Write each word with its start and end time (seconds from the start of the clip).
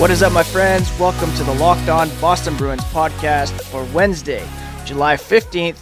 What 0.00 0.10
is 0.10 0.22
up, 0.22 0.32
my 0.32 0.42
friends? 0.42 0.90
Welcome 0.98 1.30
to 1.34 1.44
the 1.44 1.52
Locked 1.52 1.90
On 1.90 2.08
Boston 2.22 2.56
Bruins 2.56 2.84
podcast 2.84 3.50
for 3.64 3.84
Wednesday, 3.92 4.48
July 4.86 5.16
15th, 5.16 5.76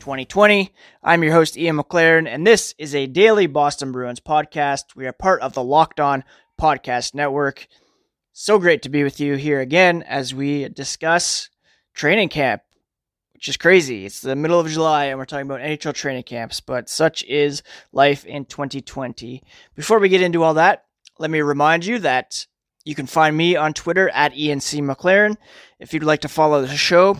2020. 0.00 0.70
I'm 1.02 1.22
your 1.22 1.32
host, 1.32 1.56
Ian 1.56 1.78
McLaren, 1.78 2.28
and 2.28 2.46
this 2.46 2.74
is 2.76 2.94
a 2.94 3.06
daily 3.06 3.46
Boston 3.46 3.90
Bruins 3.90 4.20
podcast. 4.20 4.94
We 4.94 5.06
are 5.06 5.14
part 5.14 5.40
of 5.40 5.54
the 5.54 5.62
Locked 5.62 5.98
On 5.98 6.24
Podcast 6.60 7.14
Network. 7.14 7.66
So 8.34 8.58
great 8.58 8.82
to 8.82 8.90
be 8.90 9.02
with 9.02 9.18
you 9.18 9.36
here 9.36 9.60
again 9.60 10.02
as 10.02 10.34
we 10.34 10.68
discuss 10.68 11.48
training 11.94 12.28
camp, 12.28 12.60
which 13.32 13.48
is 13.48 13.56
crazy. 13.56 14.04
It's 14.04 14.20
the 14.20 14.36
middle 14.36 14.60
of 14.60 14.68
July 14.68 15.06
and 15.06 15.18
we're 15.18 15.24
talking 15.24 15.46
about 15.46 15.60
NHL 15.60 15.94
training 15.94 16.24
camps, 16.24 16.60
but 16.60 16.90
such 16.90 17.24
is 17.24 17.62
life 17.92 18.26
in 18.26 18.44
2020. 18.44 19.42
Before 19.74 20.00
we 20.00 20.10
get 20.10 20.20
into 20.20 20.42
all 20.42 20.52
that, 20.52 20.84
let 21.18 21.30
me 21.30 21.40
remind 21.40 21.86
you 21.86 21.98
that 22.00 22.46
you 22.84 22.94
can 22.94 23.06
find 23.06 23.36
me 23.36 23.56
on 23.56 23.72
Twitter 23.72 24.08
at 24.10 24.34
ENC 24.34 24.80
McLaren. 24.82 25.36
If 25.78 25.92
you'd 25.92 26.04
like 26.04 26.20
to 26.20 26.28
follow 26.28 26.62
the 26.62 26.76
show 26.76 27.18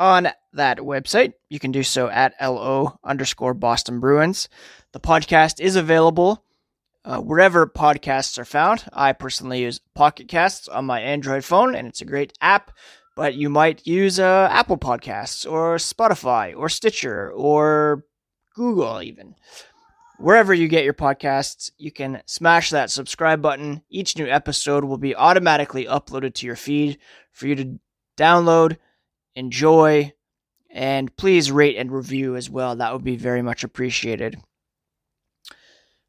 on 0.00 0.28
that 0.52 0.78
website, 0.78 1.34
you 1.48 1.58
can 1.58 1.72
do 1.72 1.82
so 1.82 2.08
at 2.08 2.34
LO 2.40 2.98
underscore 3.04 3.54
Boston 3.54 4.00
Bruins. 4.00 4.48
The 4.92 5.00
podcast 5.00 5.60
is 5.60 5.76
available 5.76 6.44
uh, 7.04 7.20
wherever 7.20 7.66
podcasts 7.66 8.38
are 8.38 8.44
found. 8.44 8.84
I 8.92 9.12
personally 9.12 9.62
use 9.62 9.80
Pocket 9.94 10.28
Casts 10.28 10.68
on 10.68 10.84
my 10.84 11.00
Android 11.00 11.44
phone, 11.44 11.74
and 11.74 11.88
it's 11.88 12.00
a 12.00 12.06
great 12.06 12.32
app. 12.40 12.70
But 13.16 13.34
you 13.34 13.48
might 13.48 13.86
use 13.86 14.20
uh, 14.20 14.48
Apple 14.50 14.78
Podcasts 14.78 15.50
or 15.50 15.76
Spotify 15.76 16.54
or 16.56 16.68
Stitcher 16.68 17.32
or 17.32 18.04
Google, 18.54 19.02
even. 19.02 19.34
Wherever 20.18 20.52
you 20.52 20.66
get 20.66 20.84
your 20.84 20.94
podcasts, 20.94 21.70
you 21.78 21.92
can 21.92 22.22
smash 22.26 22.70
that 22.70 22.90
subscribe 22.90 23.40
button. 23.40 23.82
Each 23.88 24.18
new 24.18 24.26
episode 24.26 24.82
will 24.82 24.98
be 24.98 25.14
automatically 25.14 25.84
uploaded 25.84 26.34
to 26.34 26.46
your 26.46 26.56
feed 26.56 26.98
for 27.30 27.46
you 27.46 27.54
to 27.54 27.78
download, 28.16 28.78
enjoy, 29.36 30.12
and 30.70 31.16
please 31.16 31.52
rate 31.52 31.76
and 31.76 31.92
review 31.92 32.34
as 32.34 32.50
well. 32.50 32.74
That 32.74 32.92
would 32.92 33.04
be 33.04 33.16
very 33.16 33.42
much 33.42 33.62
appreciated. 33.62 34.40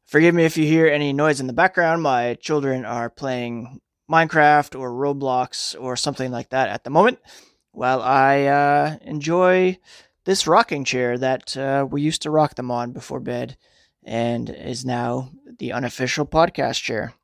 Forgive 0.06 0.34
me 0.34 0.44
if 0.44 0.56
you 0.56 0.66
hear 0.66 0.88
any 0.88 1.12
noise 1.12 1.40
in 1.40 1.46
the 1.46 1.52
background. 1.52 2.02
My 2.02 2.34
children 2.34 2.84
are 2.84 3.10
playing 3.10 3.80
Minecraft 4.10 4.76
or 4.78 4.90
Roblox 4.90 5.80
or 5.80 5.94
something 5.94 6.32
like 6.32 6.50
that 6.50 6.68
at 6.68 6.82
the 6.82 6.90
moment 6.90 7.20
while 7.70 8.02
I 8.02 8.46
uh, 8.46 8.96
enjoy 9.02 9.78
this 10.24 10.48
rocking 10.48 10.82
chair 10.84 11.16
that 11.16 11.56
uh, 11.56 11.86
we 11.88 12.02
used 12.02 12.22
to 12.22 12.30
rock 12.32 12.56
them 12.56 12.72
on 12.72 12.90
before 12.90 13.20
bed 13.20 13.56
and 14.04 14.50
is 14.50 14.84
now 14.84 15.30
the 15.58 15.72
unofficial 15.72 16.26
podcast 16.26 16.82
chair. 16.82 17.14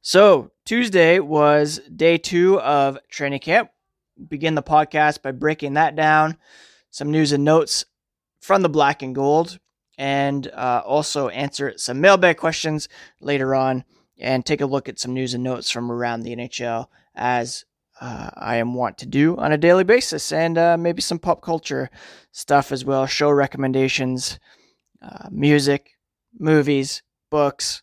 So, 0.00 0.50
Tuesday 0.64 1.18
was 1.18 1.80
day 1.94 2.18
two 2.18 2.60
of 2.60 2.98
training 3.08 3.40
camp. 3.40 3.70
Begin 4.28 4.54
the 4.54 4.62
podcast 4.62 5.22
by 5.22 5.32
breaking 5.32 5.74
that 5.74 5.96
down, 5.96 6.36
some 6.90 7.10
news 7.10 7.32
and 7.32 7.44
notes 7.44 7.84
from 8.40 8.62
the 8.62 8.68
black 8.68 9.02
and 9.02 9.14
gold, 9.14 9.58
and 9.98 10.46
uh, 10.48 10.82
also 10.84 11.28
answer 11.28 11.74
some 11.76 12.00
mailbag 12.00 12.36
questions 12.36 12.88
later 13.20 13.54
on 13.54 13.84
and 14.18 14.44
take 14.44 14.60
a 14.60 14.66
look 14.66 14.88
at 14.88 14.98
some 14.98 15.12
news 15.12 15.34
and 15.34 15.42
notes 15.44 15.70
from 15.70 15.90
around 15.90 16.22
the 16.22 16.36
NHL 16.36 16.86
as 17.14 17.64
uh, 18.00 18.30
I 18.34 18.56
am 18.56 18.74
wont 18.74 18.98
to 18.98 19.06
do 19.06 19.36
on 19.36 19.52
a 19.52 19.58
daily 19.58 19.84
basis, 19.84 20.30
and 20.32 20.58
uh, 20.58 20.76
maybe 20.76 21.00
some 21.00 21.18
pop 21.18 21.42
culture 21.42 21.90
stuff 22.30 22.70
as 22.70 22.84
well, 22.84 23.06
show 23.06 23.30
recommendations, 23.30 24.38
uh, 25.02 25.28
music, 25.30 25.96
movies, 26.38 27.02
books. 27.30 27.82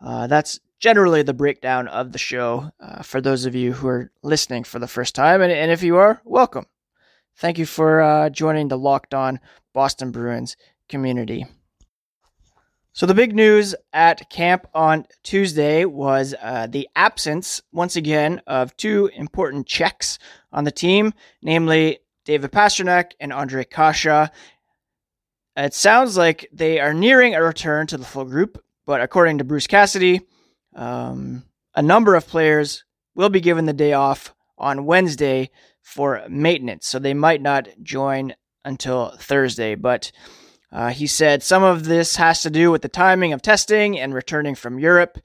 Uh, 0.00 0.26
that's 0.26 0.60
generally 0.78 1.22
the 1.22 1.34
breakdown 1.34 1.86
of 1.88 2.12
the 2.12 2.18
show 2.18 2.70
uh, 2.80 3.02
for 3.02 3.20
those 3.20 3.44
of 3.44 3.54
you 3.54 3.72
who 3.72 3.88
are 3.88 4.10
listening 4.22 4.64
for 4.64 4.78
the 4.78 4.88
first 4.88 5.14
time. 5.14 5.40
And, 5.40 5.52
and 5.52 5.70
if 5.70 5.82
you 5.82 5.96
are, 5.96 6.20
welcome. 6.24 6.66
Thank 7.36 7.58
you 7.58 7.66
for 7.66 8.02
uh, 8.02 8.30
joining 8.30 8.68
the 8.68 8.78
Locked 8.78 9.14
On 9.14 9.40
Boston 9.72 10.10
Bruins 10.10 10.56
community. 10.88 11.46
So, 12.94 13.06
the 13.06 13.14
big 13.14 13.34
news 13.34 13.74
at 13.94 14.28
camp 14.28 14.66
on 14.74 15.06
Tuesday 15.22 15.86
was 15.86 16.34
uh, 16.42 16.66
the 16.66 16.86
absence, 16.94 17.62
once 17.72 17.96
again, 17.96 18.42
of 18.46 18.76
two 18.76 19.10
important 19.14 19.66
Czechs 19.66 20.18
on 20.52 20.64
the 20.64 20.70
team, 20.70 21.14
namely 21.40 22.00
David 22.26 22.52
Pastrnak 22.52 23.12
and 23.18 23.32
Ondrej 23.32 23.70
Kase. 23.70 24.30
It 25.56 25.74
sounds 25.74 26.16
like 26.16 26.48
they 26.52 26.80
are 26.80 26.94
nearing 26.94 27.34
a 27.34 27.42
return 27.42 27.86
to 27.88 27.98
the 27.98 28.04
full 28.04 28.24
group, 28.24 28.62
but 28.86 29.02
according 29.02 29.38
to 29.38 29.44
Bruce 29.44 29.66
Cassidy, 29.66 30.22
um, 30.74 31.44
a 31.74 31.82
number 31.82 32.14
of 32.14 32.26
players 32.26 32.84
will 33.14 33.28
be 33.28 33.40
given 33.40 33.66
the 33.66 33.74
day 33.74 33.92
off 33.92 34.34
on 34.56 34.86
Wednesday 34.86 35.50
for 35.82 36.22
maintenance, 36.28 36.86
so 36.86 36.98
they 36.98 37.12
might 37.12 37.42
not 37.42 37.68
join 37.82 38.34
until 38.64 39.14
Thursday. 39.18 39.74
But 39.74 40.10
uh, 40.70 40.90
he 40.90 41.06
said 41.06 41.42
some 41.42 41.62
of 41.62 41.84
this 41.84 42.16
has 42.16 42.42
to 42.42 42.50
do 42.50 42.70
with 42.70 42.80
the 42.80 42.88
timing 42.88 43.34
of 43.34 43.42
testing 43.42 43.98
and 43.98 44.14
returning 44.14 44.54
from 44.54 44.78
Europe. 44.78 45.18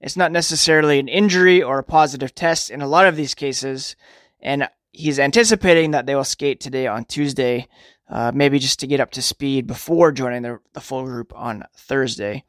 It's 0.00 0.16
not 0.16 0.32
necessarily 0.32 0.98
an 0.98 1.08
injury 1.08 1.62
or 1.62 1.78
a 1.78 1.84
positive 1.84 2.34
test 2.34 2.70
in 2.70 2.82
a 2.82 2.88
lot 2.88 3.06
of 3.06 3.16
these 3.16 3.34
cases, 3.34 3.96
and 4.40 4.68
he's 4.92 5.18
anticipating 5.18 5.92
that 5.92 6.04
they 6.04 6.14
will 6.14 6.24
skate 6.24 6.60
today 6.60 6.86
on 6.86 7.04
Tuesday 7.04 7.66
uh, 8.10 8.32
maybe 8.34 8.58
just 8.58 8.80
to 8.80 8.86
get 8.86 9.00
up 9.00 9.12
to 9.12 9.22
speed 9.22 9.66
before 9.66 10.10
joining 10.10 10.42
the, 10.42 10.58
the 10.72 10.80
full 10.80 11.04
group 11.04 11.32
on 11.34 11.64
Thursday. 11.76 12.44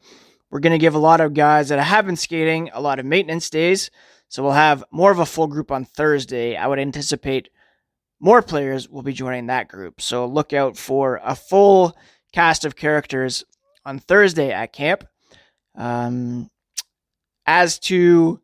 We're 0.50 0.60
going 0.60 0.72
to 0.72 0.80
give 0.80 0.96
a 0.96 1.00
lot 1.00 1.22
of 1.22 1.34
guys 1.34 1.70
that 1.70 1.82
have 1.82 2.06
been 2.06 2.18
skating 2.18 2.72
a 2.74 2.82
lot 2.82 3.00
of 3.00 3.06
maintenance 3.06 3.50
days, 3.50 3.92
so 4.28 4.44
we'll 4.44 4.52
have 4.54 4.84
more 4.92 5.12
of 5.12 5.20
a 5.20 5.26
full 5.26 5.48
group 5.48 5.72
on 5.72 5.86
Thursday. 5.86 6.56
I 6.56 6.68
would 6.68 6.80
anticipate 6.80 7.50
more 8.20 8.42
players 8.42 8.90
will 8.90 9.04
be 9.04 9.14
joining 9.14 9.48
that 9.48 9.68
group, 9.68 10.02
so 10.02 10.26
look 10.26 10.52
out 10.52 10.78
for 10.78 11.22
a 11.24 11.36
full 11.36 11.96
cast 12.34 12.66
of 12.66 12.76
characters 12.76 13.44
on 13.86 14.00
Thursday 14.00 14.52
at 14.52 14.74
camp. 14.74 15.06
Um, 15.76 16.50
as 17.46 17.80
to 17.80 18.42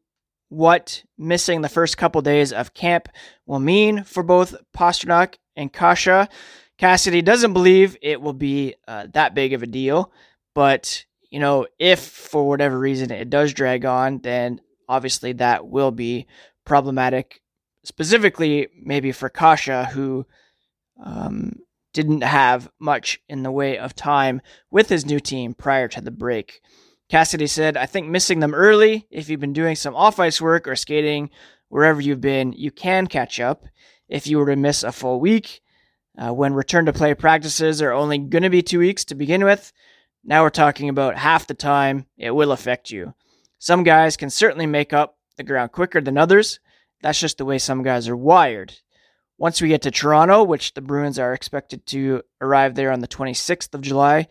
what 0.50 1.04
missing 1.18 1.62
the 1.62 1.70
first 1.70 1.98
couple 1.98 2.22
days 2.22 2.54
of 2.54 2.74
camp 2.74 3.10
will 3.46 3.60
mean 3.60 4.04
for 4.04 4.24
both 4.24 4.56
Pastrnak 4.76 5.36
and 5.56 5.72
Kase, 5.72 6.28
Cassidy 6.78 7.22
doesn't 7.22 7.54
believe 7.54 7.98
it 8.02 8.22
will 8.22 8.34
be 8.34 8.76
uh, 8.88 9.08
that 9.14 9.34
big 9.34 9.54
of 9.54 9.64
a 9.64 9.68
deal, 9.68 10.12
but 10.54 11.06
you 11.30 11.40
know, 11.40 11.68
if 11.80 12.00
for 12.00 12.48
whatever 12.48 12.78
reason 12.78 13.12
it 13.12 13.30
does 13.30 13.54
drag 13.54 13.86
on, 13.86 14.20
then 14.20 14.62
obviously 14.88 15.34
that 15.34 15.68
will 15.68 15.92
be 15.92 16.28
problematic, 16.66 17.42
specifically 17.84 18.68
maybe 18.82 19.12
for 19.12 19.30
Kase, 19.30 19.92
who 19.92 20.26
um, 21.04 21.54
didn't 21.94 22.22
have 22.22 22.70
much 22.80 23.20
in 23.28 23.44
the 23.44 23.52
way 23.52 23.78
of 23.78 23.96
time 23.96 24.42
with 24.72 24.90
his 24.90 25.06
new 25.06 25.20
team 25.20 25.54
prior 25.54 25.88
to 25.88 26.02
the 26.02 26.12
break. 26.12 26.62
Cassidy 27.10 27.48
said, 27.48 27.78
I 27.78 27.86
think 27.86 28.08
missing 28.08 28.40
them 28.40 28.54
early, 28.54 29.08
if 29.10 29.30
you've 29.30 29.40
been 29.40 29.54
doing 29.54 29.76
some 29.76 29.96
off 29.96 30.20
ice 30.20 30.42
work 30.42 30.68
or 30.68 30.76
skating 30.76 31.30
wherever 31.70 32.02
you've 32.02 32.22
been, 32.22 32.54
you 32.54 32.72
can 32.72 33.08
catch 33.08 33.40
up. 33.40 33.66
If 34.08 34.28
you 34.28 34.38
were 34.38 34.46
to 34.48 34.56
miss 34.56 34.84
a 34.84 34.92
full 34.92 35.20
week, 35.20 35.62
uh, 36.18 36.34
when 36.34 36.54
return 36.54 36.86
to 36.86 36.94
play 36.94 37.14
practices 37.14 37.82
are 37.82 37.92
only 37.92 38.18
going 38.18 38.44
to 38.44 38.50
be 38.50 38.62
two 38.62 38.80
weeks 38.80 39.06
to 39.06 39.16
begin 39.16 39.44
with, 39.44 39.72
now 40.24 40.44
we're 40.44 40.50
talking 40.50 40.90
about 40.90 41.18
half 41.18 41.48
the 41.48 41.54
time 41.54 42.06
it 42.18 42.32
will 42.32 42.52
affect 42.52 42.92
you. 42.92 43.14
Some 43.60 43.84
guys 43.84 44.18
can 44.18 44.30
certainly 44.30 44.66
make 44.66 44.94
up 44.94 45.18
the 45.38 45.44
ground 45.44 45.72
quicker 45.72 46.02
than 46.02 46.18
others. 46.18 46.60
That's 47.02 47.20
just 47.20 47.38
the 47.38 47.46
way 47.46 47.60
some 47.60 47.84
guys 47.84 48.08
are 48.08 48.18
wired. 48.18 48.74
Once 49.38 49.62
we 49.62 49.68
get 49.68 49.84
to 49.84 49.92
Toronto, 49.92 50.44
which 50.44 50.74
the 50.74 50.82
Bruins 50.82 51.20
are 51.20 51.34
expected 51.34 51.86
to 51.88 52.24
arrive 52.42 52.74
there 52.74 52.92
on 52.92 53.02
the 53.02 53.08
26th 53.08 53.74
of 53.74 53.82
July, 53.82 54.28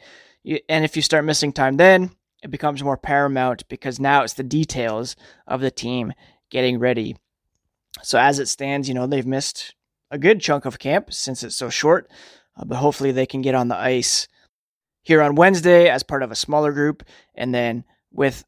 and 0.69 0.85
if 0.85 0.97
you 0.97 1.03
start 1.03 1.25
missing 1.25 1.53
time 1.53 1.77
then, 1.77 2.11
it 2.43 2.51
becomes 2.51 2.83
more 2.83 2.97
paramount 2.97 3.67
because 3.69 3.99
now 3.99 4.23
it's 4.23 4.35
the 4.35 4.43
details 4.43 5.17
of 5.47 5.61
the 5.61 5.71
team 5.71 6.13
getting 6.51 6.79
ready. 6.79 7.17
So 8.03 8.19
as 8.19 8.39
it 8.39 8.49
stands, 8.49 8.89
you 8.89 8.95
know, 8.95 9.07
they've 9.07 9.27
missed 9.27 9.75
a 10.11 10.19
good 10.19 10.41
chunk 10.41 10.65
of 10.65 10.79
camp 10.79 11.13
since 11.13 11.43
it's 11.43 11.57
so 11.57 11.69
short, 11.69 12.11
uh, 12.57 12.65
but 12.65 12.77
hopefully 12.77 13.13
they 13.13 13.27
can 13.27 13.43
get 13.43 13.55
on 13.55 13.69
the 13.69 13.77
ice 13.77 14.29
here 15.03 15.23
on 15.23 15.35
Wednesday 15.35 15.89
as 15.89 16.03
part 16.03 16.23
of 16.23 16.31
a 16.31 16.37
smaller 16.37 16.73
group, 16.73 17.03
and 17.35 17.55
then 17.55 17.85
with 18.13 18.45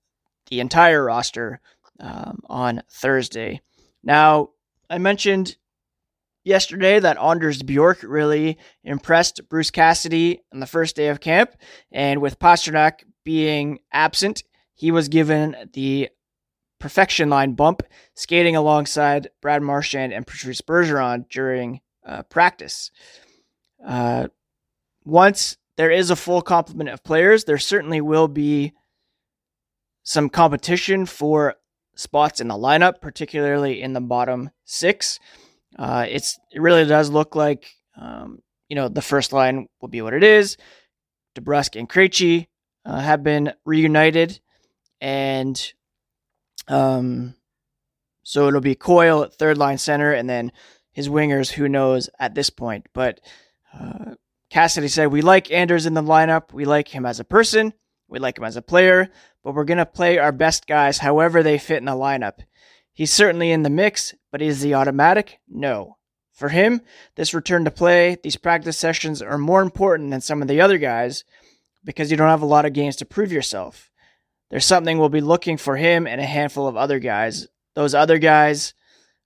the 0.50 0.60
entire 0.60 1.04
roster 1.04 1.60
um, 2.00 2.40
on 2.46 2.82
Thursday. 2.90 3.60
Now, 4.02 4.50
I 4.90 4.98
mentioned 4.98 5.56
yesterday 6.44 6.98
that 6.98 7.18
Anders 7.18 7.62
Bjork 7.62 8.02
really 8.02 8.58
impressed 8.82 9.48
Bruce 9.48 9.70
Cassidy 9.70 10.40
on 10.52 10.60
the 10.60 10.66
first 10.66 10.96
day 10.96 11.08
of 11.08 11.20
camp, 11.20 11.50
and 11.92 12.20
with 12.20 12.38
Pastrnak 12.38 13.04
being 13.24 13.80
absent, 13.92 14.42
he 14.74 14.90
was 14.90 15.08
given 15.08 15.54
the 15.74 16.08
perfection 16.78 17.28
line 17.28 17.52
bump, 17.52 17.82
skating 18.14 18.56
alongside 18.56 19.30
Brad 19.42 19.62
Marchand 19.62 20.12
and 20.12 20.26
Patrice 20.26 20.60
Bergeron 20.60 21.28
during 21.28 21.80
uh, 22.06 22.22
practice. 22.24 22.90
Uh, 23.84 24.28
once 25.04 25.56
there 25.76 25.90
is 25.90 26.10
a 26.10 26.16
full 26.16 26.42
complement 26.42 26.90
of 26.90 27.04
players, 27.04 27.44
there 27.44 27.58
certainly 27.58 28.00
will 28.00 28.28
be 28.28 28.72
some 30.02 30.28
competition 30.28 31.06
for 31.06 31.54
spots 31.94 32.40
in 32.40 32.48
the 32.48 32.54
lineup, 32.54 33.00
particularly 33.00 33.82
in 33.82 33.92
the 33.92 34.00
bottom 34.00 34.50
six. 34.64 35.18
Uh, 35.78 36.06
it's 36.08 36.38
it 36.50 36.60
really 36.60 36.84
does 36.84 37.10
look 37.10 37.36
like 37.36 37.70
um, 38.00 38.40
you 38.68 38.76
know 38.76 38.88
the 38.88 39.02
first 39.02 39.32
line 39.32 39.66
will 39.80 39.88
be 39.88 40.02
what 40.02 40.14
it 40.14 40.24
is. 40.24 40.56
DeBrusk 41.34 41.78
and 41.78 41.88
Krejci 41.88 42.46
uh, 42.84 43.00
have 43.00 43.22
been 43.22 43.52
reunited, 43.64 44.40
and 45.00 45.72
um, 46.68 47.34
so 48.22 48.46
it'll 48.46 48.60
be 48.60 48.74
Coyle 48.74 49.22
at 49.24 49.34
third 49.34 49.58
line 49.58 49.78
center, 49.78 50.12
and 50.12 50.28
then 50.28 50.52
his 50.92 51.08
wingers. 51.08 51.50
Who 51.52 51.68
knows 51.68 52.10
at 52.18 52.34
this 52.34 52.50
point? 52.50 52.86
But 52.92 53.20
uh, 53.72 54.14
Cassidy 54.50 54.88
said 54.88 55.06
we 55.06 55.22
like 55.22 55.50
Anders 55.50 55.86
in 55.86 55.94
the 55.94 56.02
lineup. 56.02 56.52
We 56.52 56.64
like 56.64 56.88
him 56.88 57.06
as 57.06 57.20
a 57.20 57.24
person. 57.24 57.72
We 58.08 58.18
like 58.18 58.38
him 58.38 58.44
as 58.44 58.56
a 58.56 58.62
player, 58.62 59.10
but 59.44 59.54
we're 59.54 59.64
to 59.64 59.86
play 59.86 60.18
our 60.18 60.32
best 60.32 60.66
guys 60.66 60.98
however 60.98 61.42
they 61.42 61.58
fit 61.58 61.76
in 61.78 61.84
the 61.84 61.92
lineup. 61.92 62.40
He's 62.94 63.12
certainly 63.12 63.50
in 63.52 63.62
the 63.62 63.70
mix, 63.70 64.14
but 64.32 64.42
is 64.42 64.62
he 64.62 64.74
automatic? 64.74 65.38
No. 65.46 65.98
For 66.32 66.48
him, 66.48 66.80
this 67.16 67.34
return 67.34 67.64
to 67.64 67.70
play, 67.70 68.16
these 68.22 68.36
practice 68.36 68.78
sessions 68.78 69.20
are 69.20 69.38
more 69.38 69.60
important 69.60 70.10
than 70.10 70.20
some 70.20 70.40
of 70.40 70.48
the 70.48 70.60
other 70.60 70.78
guys 70.78 71.24
because 71.84 72.10
you 72.10 72.16
don't 72.16 72.28
have 72.28 72.42
a 72.42 72.46
lot 72.46 72.64
of 72.64 72.72
games 72.72 72.96
to 72.96 73.04
prove 73.04 73.30
yourself. 73.32 73.87
There's 74.50 74.64
something 74.64 74.98
we'll 74.98 75.08
be 75.08 75.20
looking 75.20 75.56
for 75.56 75.76
him 75.76 76.06
and 76.06 76.20
a 76.20 76.24
handful 76.24 76.66
of 76.66 76.76
other 76.76 76.98
guys. 76.98 77.48
Those 77.74 77.94
other 77.94 78.18
guys, 78.18 78.74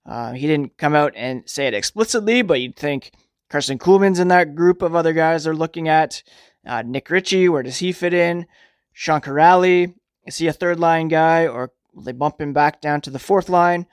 uh, 0.04 0.32
he 0.32 0.46
didn't 0.46 0.76
come 0.76 0.94
out 0.94 1.12
and 1.16 1.48
say 1.48 1.66
it 1.66 1.74
explicitly, 1.74 2.42
but 2.42 2.60
you'd 2.60 2.76
think 2.76 3.12
Karson 3.50 3.78
Kuhlman's 3.78 4.19
in 4.19 4.28
that 4.28 4.54
group 4.54 4.82
of 4.82 4.94
other 4.94 5.12
guys 5.12 5.44
they're 5.44 5.54
looking 5.54 5.88
at. 5.88 6.22
Uh, 6.66 6.82
Nick 6.82 7.08
Ritchie, 7.08 7.48
where 7.48 7.62
does 7.62 7.78
he 7.78 7.92
fit 7.92 8.14
in? 8.14 8.46
Sean 8.92 9.20
Kuraly, 9.20 9.94
is 10.26 10.38
he 10.38 10.46
a 10.46 10.52
third 10.52 10.80
line 10.80 11.08
guy 11.08 11.46
or 11.46 11.72
will 11.94 12.02
they 12.02 12.12
bump 12.12 12.40
him 12.40 12.52
back 12.52 12.80
down 12.80 13.00
to 13.02 13.10
the 13.10 13.19
fourth 13.19 13.48
line? 13.48 13.86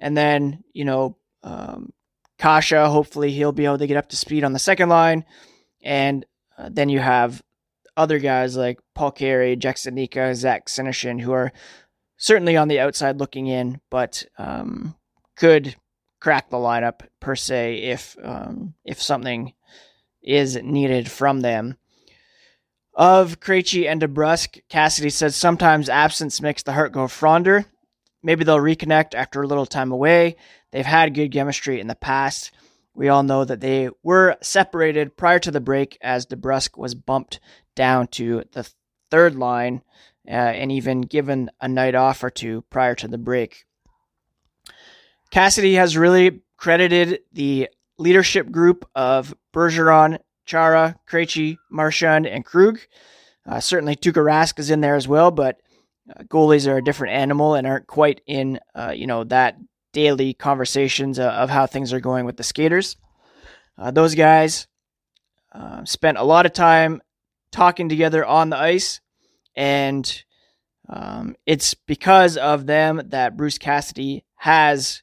And 0.00 0.16
then, 0.16 0.64
you 0.72 0.84
know, 0.84 1.16
um, 1.42 1.92
Kase, 2.38 2.70
hopefully 2.70 3.30
he'll 3.30 3.52
be 3.52 3.64
able 3.64 3.78
to 3.78 3.86
get 3.86 3.96
up 3.96 4.08
to 4.10 4.16
speed 4.16 4.44
on 4.44 4.52
the 4.52 4.58
second 4.58 4.88
line. 4.88 5.24
And 5.82 6.26
uh, 6.58 6.68
then 6.72 6.88
you 6.88 6.98
have 6.98 7.42
other 7.96 8.18
guys 8.18 8.56
like 8.56 8.78
Paul 8.94 9.12
Carey, 9.12 9.56
Jack 9.56 9.76
Studnicka, 9.76 10.34
Zach 10.34 10.66
Senyshyn, 10.66 11.20
who 11.20 11.32
are 11.32 11.52
certainly 12.16 12.56
on 12.56 12.68
the 12.68 12.80
outside 12.80 13.18
looking 13.18 13.46
in, 13.46 13.80
but 13.90 14.24
um, 14.38 14.94
could 15.36 15.76
crack 16.20 16.50
the 16.50 16.56
lineup 16.56 17.02
per 17.20 17.36
se 17.36 17.82
if 17.82 18.16
um, 18.22 18.74
if 18.84 19.02
something 19.02 19.52
is 20.22 20.56
needed 20.56 21.10
from 21.10 21.40
them. 21.40 21.76
Of 22.94 23.40
Krejci 23.40 23.88
and 23.88 24.00
DeBrusk, 24.00 24.60
Cassidy 24.68 25.10
says 25.10 25.34
sometimes 25.34 25.88
absence 25.88 26.40
makes 26.40 26.62
the 26.62 26.72
heart 26.72 26.92
go 26.92 27.08
fonder. 27.08 27.66
Maybe 28.22 28.44
they'll 28.44 28.58
reconnect 28.58 29.14
after 29.14 29.42
a 29.42 29.46
little 29.46 29.66
time 29.66 29.90
away. 29.92 30.36
They've 30.70 30.86
had 30.86 31.12
good 31.12 31.32
chemistry 31.32 31.80
in 31.80 31.88
the 31.88 31.94
past. 31.94 32.52
We 32.94 33.08
all 33.08 33.24
know 33.24 33.44
that 33.44 33.60
they 33.60 33.90
were 34.04 34.36
separated 34.40 35.16
prior 35.16 35.40
to 35.40 35.50
the 35.50 35.60
break 35.60 35.98
as 36.00 36.24
DeBrusk 36.26 36.78
was 36.78 36.94
bumped 36.94 37.40
down 37.74 38.06
to 38.08 38.44
the 38.52 38.68
third 39.10 39.36
line 39.36 39.82
uh, 40.26 40.30
and 40.30 40.72
even 40.72 41.02
given 41.02 41.50
a 41.60 41.68
night 41.68 41.94
off 41.94 42.22
or 42.22 42.30
two 42.30 42.62
prior 42.70 42.94
to 42.94 43.08
the 43.08 43.18
break. 43.18 43.64
Cassidy 45.30 45.74
has 45.74 45.96
really 45.96 46.42
credited 46.56 47.20
the 47.32 47.68
leadership 47.98 48.50
group 48.50 48.88
of 48.94 49.34
Bergeron, 49.52 50.18
Chara, 50.46 50.96
Krejci, 51.08 51.56
Marchand, 51.70 52.26
and 52.26 52.44
Krug. 52.44 52.80
Uh, 53.46 53.60
certainly, 53.60 53.96
Tuukka 53.96 54.22
Rask 54.24 54.58
is 54.58 54.70
in 54.70 54.80
there 54.80 54.94
as 54.94 55.06
well, 55.06 55.30
but 55.30 55.60
uh, 56.08 56.22
goalies 56.24 56.66
are 56.66 56.78
a 56.78 56.84
different 56.84 57.14
animal 57.14 57.54
and 57.54 57.66
aren't 57.66 57.86
quite 57.86 58.20
in, 58.26 58.58
uh, 58.74 58.92
you 58.94 59.06
know, 59.06 59.24
that 59.24 59.58
daily 59.92 60.34
conversations 60.34 61.18
uh, 61.18 61.30
of 61.30 61.50
how 61.50 61.66
things 61.66 61.92
are 61.92 62.00
going 62.00 62.24
with 62.24 62.36
the 62.36 62.42
skaters. 62.42 62.96
Uh, 63.76 63.90
those 63.90 64.14
guys 64.14 64.66
uh, 65.52 65.84
spent 65.84 66.18
a 66.18 66.24
lot 66.24 66.46
of 66.46 66.52
time 66.52 67.00
talking 67.54 67.88
together 67.88 68.24
on 68.24 68.50
the 68.50 68.58
ice, 68.58 69.00
and 69.54 70.24
um, 70.88 71.36
it's 71.46 71.74
because 71.74 72.36
of 72.36 72.66
them 72.66 73.00
that 73.06 73.36
Bruce 73.36 73.58
Cassidy 73.58 74.24
has 74.36 75.02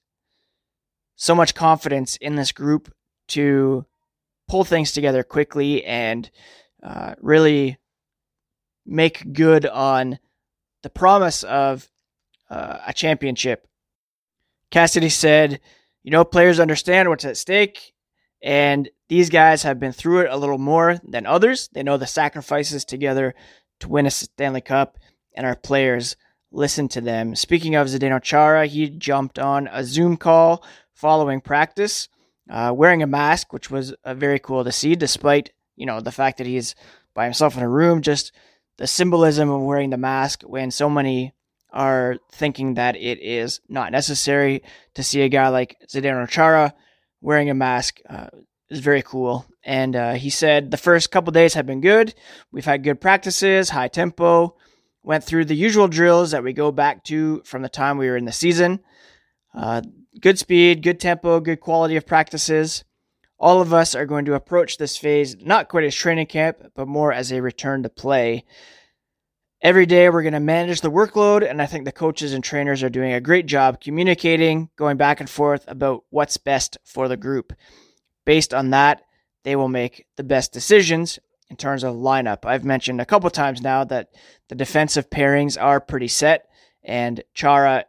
so 1.15 1.33
much 1.33 1.55
confidence 1.55 2.17
in 2.17 2.35
this 2.35 2.51
group 2.51 2.93
to 3.29 3.85
pull 4.49 4.65
things 4.65 4.91
together 4.91 5.23
quickly 5.23 5.85
and 5.85 6.29
uh, 6.83 7.15
really 7.21 7.77
make 8.85 9.31
good 9.31 9.65
on 9.65 10.19
the 10.83 10.89
promise 10.89 11.43
of 11.43 11.89
uh, 12.49 12.79
a 12.85 12.93
championship. 12.93 13.65
Cassidy 14.71 15.09
said, 15.09 15.61
You 16.03 16.11
know, 16.11 16.25
players 16.25 16.59
understand 16.59 17.07
what's 17.07 17.23
at 17.23 17.37
stake, 17.37 17.93
and 18.41 18.89
these 19.11 19.29
guys 19.29 19.63
have 19.63 19.77
been 19.77 19.91
through 19.91 20.21
it 20.21 20.31
a 20.31 20.37
little 20.37 20.57
more 20.57 20.97
than 21.03 21.25
others. 21.25 21.67
They 21.73 21.83
know 21.83 21.97
the 21.97 22.07
sacrifices 22.07 22.85
together 22.85 23.35
to 23.81 23.89
win 23.89 24.05
a 24.05 24.09
Stanley 24.09 24.61
Cup, 24.61 24.97
and 25.35 25.45
our 25.45 25.57
players 25.57 26.15
listen 26.49 26.87
to 26.87 27.01
them. 27.01 27.35
Speaking 27.35 27.75
of 27.75 27.87
Zdeno 27.87 28.23
Chara, 28.23 28.67
he 28.67 28.89
jumped 28.89 29.37
on 29.37 29.67
a 29.69 29.83
Zoom 29.83 30.15
call 30.15 30.63
following 30.93 31.41
practice 31.41 32.07
uh, 32.49 32.71
wearing 32.73 33.03
a 33.03 33.07
mask, 33.07 33.51
which 33.51 33.69
was 33.69 33.93
uh, 34.05 34.13
very 34.13 34.39
cool 34.39 34.63
to 34.63 34.71
see, 34.71 34.95
despite 34.95 35.51
you 35.75 35.85
know 35.85 35.99
the 35.99 36.13
fact 36.13 36.37
that 36.37 36.47
he's 36.47 36.73
by 37.13 37.25
himself 37.25 37.57
in 37.57 37.63
a 37.63 37.69
room. 37.69 38.01
Just 38.01 38.31
the 38.77 38.87
symbolism 38.87 39.49
of 39.49 39.61
wearing 39.61 39.89
the 39.89 39.97
mask 39.97 40.43
when 40.43 40.71
so 40.71 40.89
many 40.89 41.33
are 41.73 42.15
thinking 42.31 42.75
that 42.75 42.95
it 42.95 43.21
is 43.21 43.59
not 43.67 43.91
necessary 43.91 44.63
to 44.93 45.03
see 45.03 45.19
a 45.19 45.27
guy 45.27 45.49
like 45.49 45.75
Zdeno 45.89 46.29
Chara 46.29 46.73
wearing 47.19 47.49
a 47.49 47.53
mask 47.53 47.99
uh, 48.09 48.27
is 48.71 48.79
very 48.79 49.01
cool. 49.03 49.45
And 49.63 49.95
uh, 49.95 50.13
he 50.13 50.29
said 50.29 50.71
the 50.71 50.77
first 50.77 51.11
couple 51.11 51.31
days 51.31 51.53
have 51.53 51.65
been 51.65 51.81
good. 51.81 52.15
We've 52.51 52.65
had 52.65 52.83
good 52.83 53.01
practices, 53.01 53.69
high 53.69 53.89
tempo, 53.89 54.55
went 55.03 55.23
through 55.23 55.45
the 55.45 55.55
usual 55.55 55.87
drills 55.87 56.31
that 56.31 56.43
we 56.43 56.53
go 56.53 56.71
back 56.71 57.03
to 57.05 57.41
from 57.43 57.61
the 57.61 57.69
time 57.69 57.97
we 57.97 58.07
were 58.07 58.17
in 58.17 58.25
the 58.25 58.31
season. 58.31 58.79
Uh, 59.53 59.81
good 60.21 60.39
speed, 60.39 60.81
good 60.81 60.99
tempo, 60.99 61.39
good 61.39 61.59
quality 61.59 61.97
of 61.97 62.05
practices. 62.05 62.83
All 63.37 63.61
of 63.61 63.73
us 63.73 63.93
are 63.93 64.05
going 64.05 64.25
to 64.25 64.35
approach 64.35 64.77
this 64.77 64.97
phase 64.97 65.35
not 65.37 65.67
quite 65.67 65.83
as 65.83 65.95
training 65.95 66.27
camp, 66.27 66.57
but 66.75 66.87
more 66.87 67.11
as 67.11 67.31
a 67.31 67.41
return 67.41 67.83
to 67.83 67.89
play. 67.89 68.45
Every 69.61 69.85
day 69.85 70.09
we're 70.09 70.23
going 70.23 70.33
to 70.33 70.39
manage 70.39 70.81
the 70.81 70.91
workload, 70.91 71.47
and 71.47 71.61
I 71.61 71.65
think 71.65 71.85
the 71.85 71.91
coaches 71.91 72.33
and 72.33 72.43
trainers 72.43 72.81
are 72.81 72.89
doing 72.89 73.13
a 73.13 73.21
great 73.21 73.47
job 73.47 73.81
communicating, 73.81 74.69
going 74.75 74.97
back 74.97 75.19
and 75.19 75.29
forth 75.29 75.65
about 75.67 76.03
what's 76.09 76.37
best 76.37 76.77
for 76.85 77.07
the 77.07 77.17
group. 77.17 77.53
Based 78.25 78.53
on 78.53 78.69
that, 78.69 79.03
they 79.43 79.55
will 79.55 79.67
make 79.67 80.05
the 80.15 80.23
best 80.23 80.51
decisions 80.53 81.19
in 81.49 81.57
terms 81.57 81.83
of 81.83 81.95
lineup. 81.95 82.45
I've 82.45 82.63
mentioned 82.63 83.01
a 83.01 83.05
couple 83.05 83.29
times 83.29 83.61
now 83.61 83.83
that 83.85 84.09
the 84.47 84.55
defensive 84.55 85.09
pairings 85.09 85.61
are 85.61 85.81
pretty 85.81 86.07
set, 86.07 86.47
and 86.83 87.23
Chara 87.33 87.85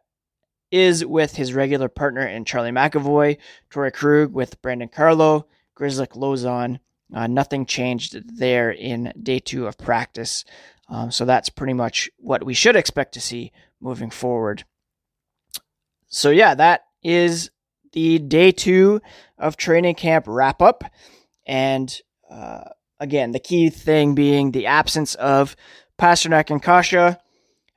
is 0.72 1.04
with 1.04 1.36
his 1.36 1.54
regular 1.54 1.88
partner 1.88 2.26
in 2.26 2.44
Charlie 2.44 2.70
McAvoy, 2.70 3.36
Torey 3.70 3.92
Krug 3.92 4.32
with 4.32 4.60
Brandon 4.62 4.88
Carlo, 4.88 5.46
Grzelcyk 5.78 6.16
Lauzon. 6.16 6.80
Uh, 7.14 7.26
nothing 7.26 7.66
changed 7.66 8.38
there 8.38 8.70
in 8.70 9.12
day 9.22 9.38
two 9.38 9.66
of 9.66 9.76
practice. 9.76 10.44
Um, 10.88 11.10
so 11.10 11.24
that's 11.24 11.50
pretty 11.50 11.74
much 11.74 12.10
what 12.16 12.44
we 12.44 12.54
should 12.54 12.74
expect 12.74 13.14
to 13.14 13.20
see 13.20 13.52
moving 13.80 14.10
forward. 14.10 14.64
So, 16.08 16.30
yeah, 16.30 16.54
that 16.54 16.86
is 17.02 17.50
the 17.92 18.18
day 18.18 18.52
two 18.52 19.00
of 19.38 19.56
training 19.56 19.94
camp 19.94 20.26
wrap 20.28 20.60
up. 20.62 20.84
And 21.46 21.94
uh, 22.30 22.64
again, 23.00 23.32
the 23.32 23.40
key 23.40 23.70
thing 23.70 24.14
being 24.14 24.52
the 24.52 24.66
absence 24.66 25.14
of 25.16 25.56
Pastrnak 25.98 26.50
and 26.50 26.62
Kase 26.62 27.16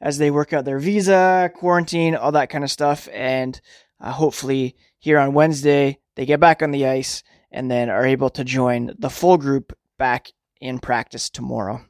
as 0.01 0.17
they 0.17 0.31
work 0.31 0.53
out 0.53 0.65
their 0.65 0.79
visa, 0.79 1.51
quarantine, 1.55 2.15
all 2.15 2.31
that 2.33 2.49
kind 2.49 2.63
of 2.63 2.71
stuff. 2.71 3.07
And 3.11 3.59
uh, 3.99 4.11
hopefully, 4.11 4.75
here 4.99 5.19
on 5.19 5.33
Wednesday, 5.33 5.99
they 6.15 6.25
get 6.25 6.39
back 6.39 6.61
on 6.61 6.71
the 6.71 6.87
ice 6.87 7.23
and 7.51 7.71
then 7.71 7.89
are 7.89 8.05
able 8.05 8.29
to 8.31 8.43
join 8.43 8.93
the 8.99 9.09
full 9.09 9.37
group 9.37 9.77
back 9.97 10.31
in 10.59 10.79
practice 10.79 11.29
tomorrow. 11.29 11.81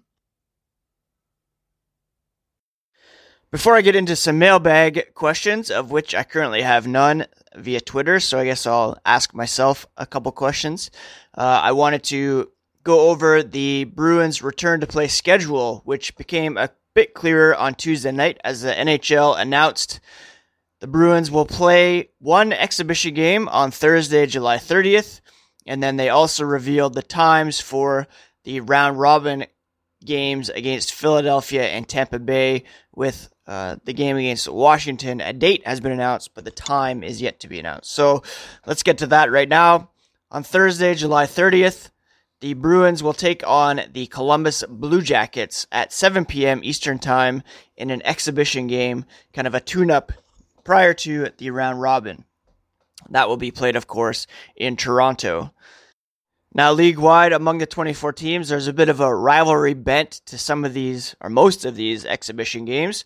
Before 3.51 3.75
I 3.75 3.81
get 3.81 3.95
into 3.95 4.15
some 4.15 4.37
mailbag 4.37 5.13
questions, 5.13 5.71
of 5.71 5.89
which 5.89 6.13
I 6.13 6.23
currently 6.23 6.61
have 6.61 6.87
none 6.87 7.25
via 7.55 7.81
Twitter, 7.81 8.19
so 8.19 8.39
I 8.39 8.45
guess 8.45 8.65
I'll 8.65 8.97
ask 9.05 9.33
myself 9.33 9.85
a 9.97 10.05
couple 10.05 10.31
questions. 10.31 10.91
Uh, 11.37 11.61
I 11.63 11.71
wanted 11.71 12.03
to 12.05 12.51
go 12.83 13.09
over 13.09 13.43
the 13.43 13.85
Bruins' 13.85 14.41
return 14.41 14.79
to 14.81 14.87
play 14.87 15.07
schedule, 15.07 15.81
which 15.85 16.15
became 16.15 16.57
a 16.57 16.69
bit 16.93 17.13
clearer 17.13 17.55
on 17.55 17.75
Tuesday 17.75 18.11
night 18.11 18.39
as 18.43 18.61
the 18.61 18.71
NHL 18.71 19.39
announced 19.39 19.99
the 20.79 20.87
Bruins 20.87 21.31
will 21.31 21.45
play 21.45 22.09
one 22.19 22.53
exhibition 22.53 23.13
game 23.13 23.47
on 23.49 23.71
Thursday, 23.71 24.25
July 24.25 24.57
30th, 24.57 25.21
and 25.65 25.81
then 25.81 25.95
they 25.95 26.09
also 26.09 26.43
revealed 26.43 26.93
the 26.93 27.01
times 27.01 27.59
for 27.59 28.07
the 28.43 28.59
round 28.59 28.99
robin 28.99 29.45
games 30.05 30.49
against 30.49 30.93
Philadelphia 30.93 31.63
and 31.63 31.87
Tampa 31.87 32.19
Bay, 32.19 32.63
with 32.95 33.29
uh, 33.47 33.75
the 33.83 33.93
game 33.93 34.17
against 34.17 34.47
Washington. 34.47 35.21
A 35.21 35.33
date 35.33 35.65
has 35.65 35.79
been 35.79 35.91
announced, 35.91 36.33
but 36.33 36.45
the 36.45 36.51
time 36.51 37.03
is 37.03 37.21
yet 37.21 37.39
to 37.41 37.47
be 37.47 37.59
announced. 37.59 37.91
So 37.91 38.23
let's 38.65 38.83
get 38.83 38.97
to 38.99 39.07
that 39.07 39.31
right 39.31 39.49
now. 39.49 39.89
On 40.31 40.43
Thursday, 40.43 40.95
July 40.95 41.25
30th, 41.25 41.89
the 42.41 42.53
Bruins 42.53 43.01
will 43.01 43.13
take 43.13 43.45
on 43.47 43.81
the 43.93 44.07
Columbus 44.07 44.63
Blue 44.67 45.01
Jackets 45.01 45.67
at 45.71 45.93
7 45.93 46.25
p.m. 46.25 46.61
Eastern 46.63 46.99
Time 46.99 47.43
in 47.77 47.89
an 47.89 48.01
exhibition 48.05 48.67
game, 48.67 49.05
kind 49.33 49.47
of 49.47 49.55
a 49.55 49.59
tune 49.59 49.89
up 49.89 50.11
prior 50.63 50.93
to 50.93 51.29
the 51.37 51.51
round 51.51 51.81
robin. 51.81 52.25
That 53.09 53.29
will 53.29 53.37
be 53.37 53.51
played, 53.51 53.75
of 53.75 53.87
course, 53.87 54.27
in 54.55 54.75
Toronto. 54.75 55.53
Now, 56.55 56.71
league 56.71 56.99
wide, 56.99 57.33
among 57.33 57.57
the 57.57 57.65
24 57.65 58.13
teams, 58.13 58.47
there's 58.47 58.69
a 58.69 58.73
bit 58.73 58.87
of 58.87 59.01
a 59.01 59.13
rivalry 59.13 59.73
bent 59.73 60.21
to 60.27 60.37
some 60.37 60.63
of 60.63 60.73
these, 60.73 61.13
or 61.19 61.29
most 61.29 61.65
of 61.65 61.75
these 61.75 62.05
exhibition 62.05 62.63
games. 62.63 63.03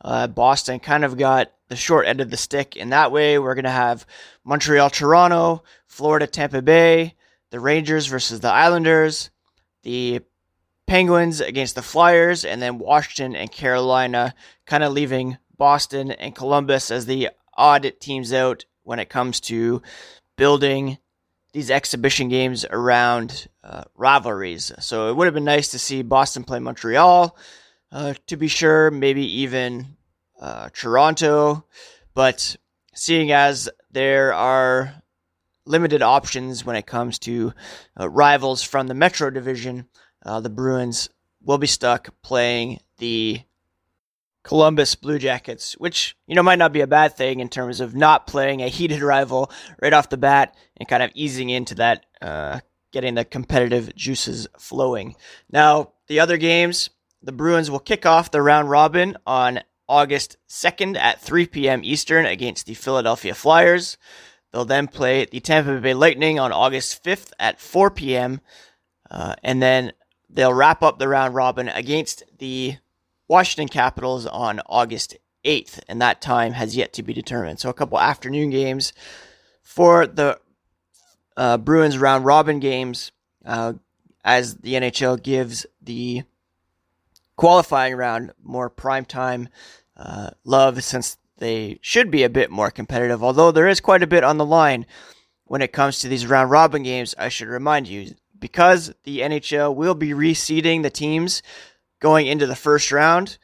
Uh, 0.00 0.28
Boston 0.28 0.78
kind 0.78 1.04
of 1.04 1.18
got 1.18 1.50
the 1.66 1.74
short 1.74 2.06
end 2.06 2.20
of 2.20 2.30
the 2.30 2.36
stick 2.36 2.76
in 2.76 2.90
that 2.90 3.10
way. 3.10 3.40
We're 3.40 3.56
going 3.56 3.64
to 3.64 3.70
have 3.70 4.06
Montreal, 4.44 4.88
Toronto, 4.88 5.64
Florida, 5.88 6.28
Tampa 6.28 6.62
Bay, 6.62 7.16
the 7.50 7.58
Rangers 7.58 8.06
versus 8.06 8.38
the 8.38 8.52
Islanders, 8.52 9.30
the 9.82 10.20
Penguins 10.86 11.40
against 11.40 11.74
the 11.74 11.82
Flyers, 11.82 12.44
and 12.44 12.62
then 12.62 12.78
Washington 12.78 13.34
and 13.34 13.50
Carolina, 13.50 14.32
kind 14.64 14.84
of 14.84 14.92
leaving 14.92 15.38
Boston 15.56 16.12
and 16.12 16.36
Columbus 16.36 16.92
as 16.92 17.06
the 17.06 17.30
odd 17.56 17.94
teams 17.98 18.32
out 18.32 18.64
when 18.84 19.00
it 19.00 19.08
comes 19.08 19.40
to 19.40 19.82
building 20.36 20.98
these 21.52 21.70
exhibition 21.70 22.28
games 22.28 22.64
around 22.68 23.48
uh, 23.62 23.84
rivalries. 23.94 24.72
So 24.80 25.10
it 25.10 25.16
would 25.16 25.26
have 25.26 25.34
been 25.34 25.44
nice 25.44 25.70
to 25.72 25.78
see 25.78 26.02
Boston 26.02 26.44
play 26.44 26.58
Montreal, 26.58 27.36
uh, 27.90 28.14
to 28.26 28.36
be 28.36 28.48
sure, 28.48 28.90
maybe 28.90 29.40
even 29.42 29.96
uh, 30.40 30.70
Toronto. 30.72 31.64
But 32.14 32.56
seeing 32.94 33.32
as 33.32 33.68
there 33.90 34.32
are 34.32 35.02
limited 35.66 36.02
options 36.02 36.64
when 36.64 36.76
it 36.76 36.86
comes 36.86 37.18
to 37.20 37.52
uh, 37.98 38.08
rivals 38.08 38.62
from 38.62 38.86
the 38.86 38.94
Metro 38.94 39.30
Division, 39.30 39.86
uh, 40.24 40.40
the 40.40 40.50
Bruins 40.50 41.10
will 41.42 41.58
be 41.58 41.66
stuck 41.66 42.08
playing 42.22 42.80
the 42.98 43.42
Columbus 44.44 44.94
Blue 44.94 45.18
Jackets, 45.18 45.74
which, 45.74 46.16
you 46.26 46.34
know, 46.34 46.42
might 46.42 46.58
not 46.58 46.72
be 46.72 46.80
a 46.80 46.86
bad 46.86 47.16
thing 47.16 47.40
in 47.40 47.48
terms 47.48 47.80
of 47.80 47.94
not 47.94 48.26
playing 48.26 48.60
a 48.60 48.68
heated 48.68 49.02
rival 49.02 49.50
right 49.80 49.92
off 49.92 50.08
the 50.08 50.16
bat 50.16 50.56
and 50.76 50.88
kind 50.88 51.02
of 51.02 51.10
easing 51.14 51.50
into 51.50 51.74
that, 51.76 52.06
uh, 52.20 52.60
getting 52.92 53.14
the 53.14 53.24
competitive 53.24 53.94
juices 53.94 54.48
flowing. 54.58 55.14
Now, 55.50 55.92
the 56.08 56.20
other 56.20 56.36
games, 56.36 56.90
the 57.22 57.32
Bruins 57.32 57.70
will 57.70 57.78
kick 57.78 58.04
off 58.04 58.30
the 58.30 58.42
round 58.42 58.68
robin 58.68 59.16
on 59.26 59.60
August 59.88 60.36
2nd 60.48 60.96
at 60.96 61.20
3 61.20 61.46
p.m. 61.46 61.80
Eastern 61.84 62.26
against 62.26 62.66
the 62.66 62.74
Philadelphia 62.74 63.34
Flyers. 63.34 63.96
They'll 64.52 64.64
then 64.64 64.88
play 64.88 65.24
the 65.24 65.40
Tampa 65.40 65.80
Bay 65.80 65.94
Lightning 65.94 66.38
on 66.38 66.52
August 66.52 67.02
5th 67.04 67.32
at 67.38 67.60
4 67.60 67.90
p.m. 67.90 68.40
Uh, 69.10 69.34
and 69.42 69.62
then 69.62 69.92
they'll 70.28 70.52
wrap 70.52 70.82
up 70.82 70.98
the 70.98 71.08
round 71.08 71.34
robin 71.34 71.68
against 71.68 72.24
the 72.38 72.76
Washington 73.32 73.66
Capitals 73.66 74.26
on 74.26 74.60
August 74.66 75.16
8th, 75.46 75.80
and 75.88 76.02
that 76.02 76.20
time 76.20 76.52
has 76.52 76.76
yet 76.76 76.92
to 76.92 77.02
be 77.02 77.14
determined. 77.14 77.58
So 77.58 77.70
a 77.70 77.72
couple 77.72 77.98
afternoon 77.98 78.50
games 78.50 78.92
for 79.62 80.06
the 80.06 80.38
uh, 81.34 81.56
Bruins 81.56 81.96
round 81.96 82.26
robin 82.26 82.60
games 82.60 83.10
uh, 83.46 83.72
as 84.22 84.56
the 84.56 84.74
NHL 84.74 85.22
gives 85.22 85.64
the 85.80 86.24
qualifying 87.36 87.96
round 87.96 88.32
more 88.42 88.68
prime 88.68 89.06
time 89.06 89.48
uh, 89.96 90.32
love 90.44 90.84
since 90.84 91.16
they 91.38 91.78
should 91.80 92.10
be 92.10 92.24
a 92.24 92.28
bit 92.28 92.50
more 92.50 92.70
competitive, 92.70 93.24
although 93.24 93.50
there 93.50 93.66
is 93.66 93.80
quite 93.80 94.02
a 94.02 94.06
bit 94.06 94.24
on 94.24 94.36
the 94.36 94.44
line 94.44 94.84
when 95.46 95.62
it 95.62 95.72
comes 95.72 96.00
to 96.00 96.08
these 96.08 96.26
round 96.26 96.50
robin 96.50 96.82
games. 96.82 97.14
I 97.16 97.30
should 97.30 97.48
remind 97.48 97.88
you 97.88 98.14
because 98.38 98.92
the 99.04 99.20
NHL 99.20 99.74
will 99.74 99.94
be 99.94 100.10
reseeding 100.10 100.82
the 100.82 100.90
teams 100.90 101.42
going 102.02 102.26
into 102.26 102.46
the 102.46 102.56
first 102.56 102.92
round, 102.92 103.38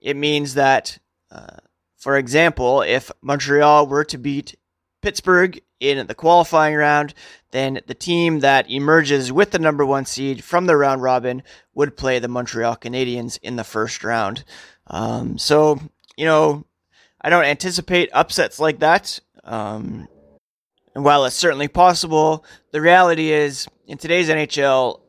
it 0.00 0.16
means 0.16 0.54
that, 0.54 0.98
uh, 1.30 1.58
for 1.96 2.16
example, 2.16 2.80
if 2.80 3.10
Montreal 3.20 3.88
were 3.88 4.04
to 4.04 4.16
beat 4.16 4.54
Pittsburgh 5.02 5.60
in 5.80 6.06
the 6.06 6.14
qualifying 6.14 6.76
round, 6.76 7.12
then 7.50 7.80
the 7.86 7.94
team 7.94 8.40
that 8.40 8.70
emerges 8.70 9.32
with 9.32 9.50
the 9.50 9.58
number 9.58 9.84
one 9.84 10.06
seed 10.06 10.42
from 10.42 10.66
the 10.66 10.76
round 10.76 11.02
robin 11.02 11.42
would 11.74 11.96
play 11.96 12.18
the 12.18 12.28
Montreal 12.28 12.76
Canadiens 12.76 13.38
in 13.42 13.56
the 13.56 13.64
first 13.64 14.04
round. 14.04 14.44
Um, 14.86 15.36
so, 15.36 15.80
you 16.16 16.24
know, 16.24 16.64
I 17.20 17.30
don't 17.30 17.44
anticipate 17.44 18.10
upsets 18.12 18.60
like 18.60 18.78
that. 18.78 19.18
Um, 19.42 20.08
and 20.94 21.04
while 21.04 21.24
it's 21.24 21.36
certainly 21.36 21.68
possible, 21.68 22.44
the 22.70 22.80
reality 22.80 23.32
is 23.32 23.66
in 23.86 23.98
today's 23.98 24.28
NHL, 24.28 25.00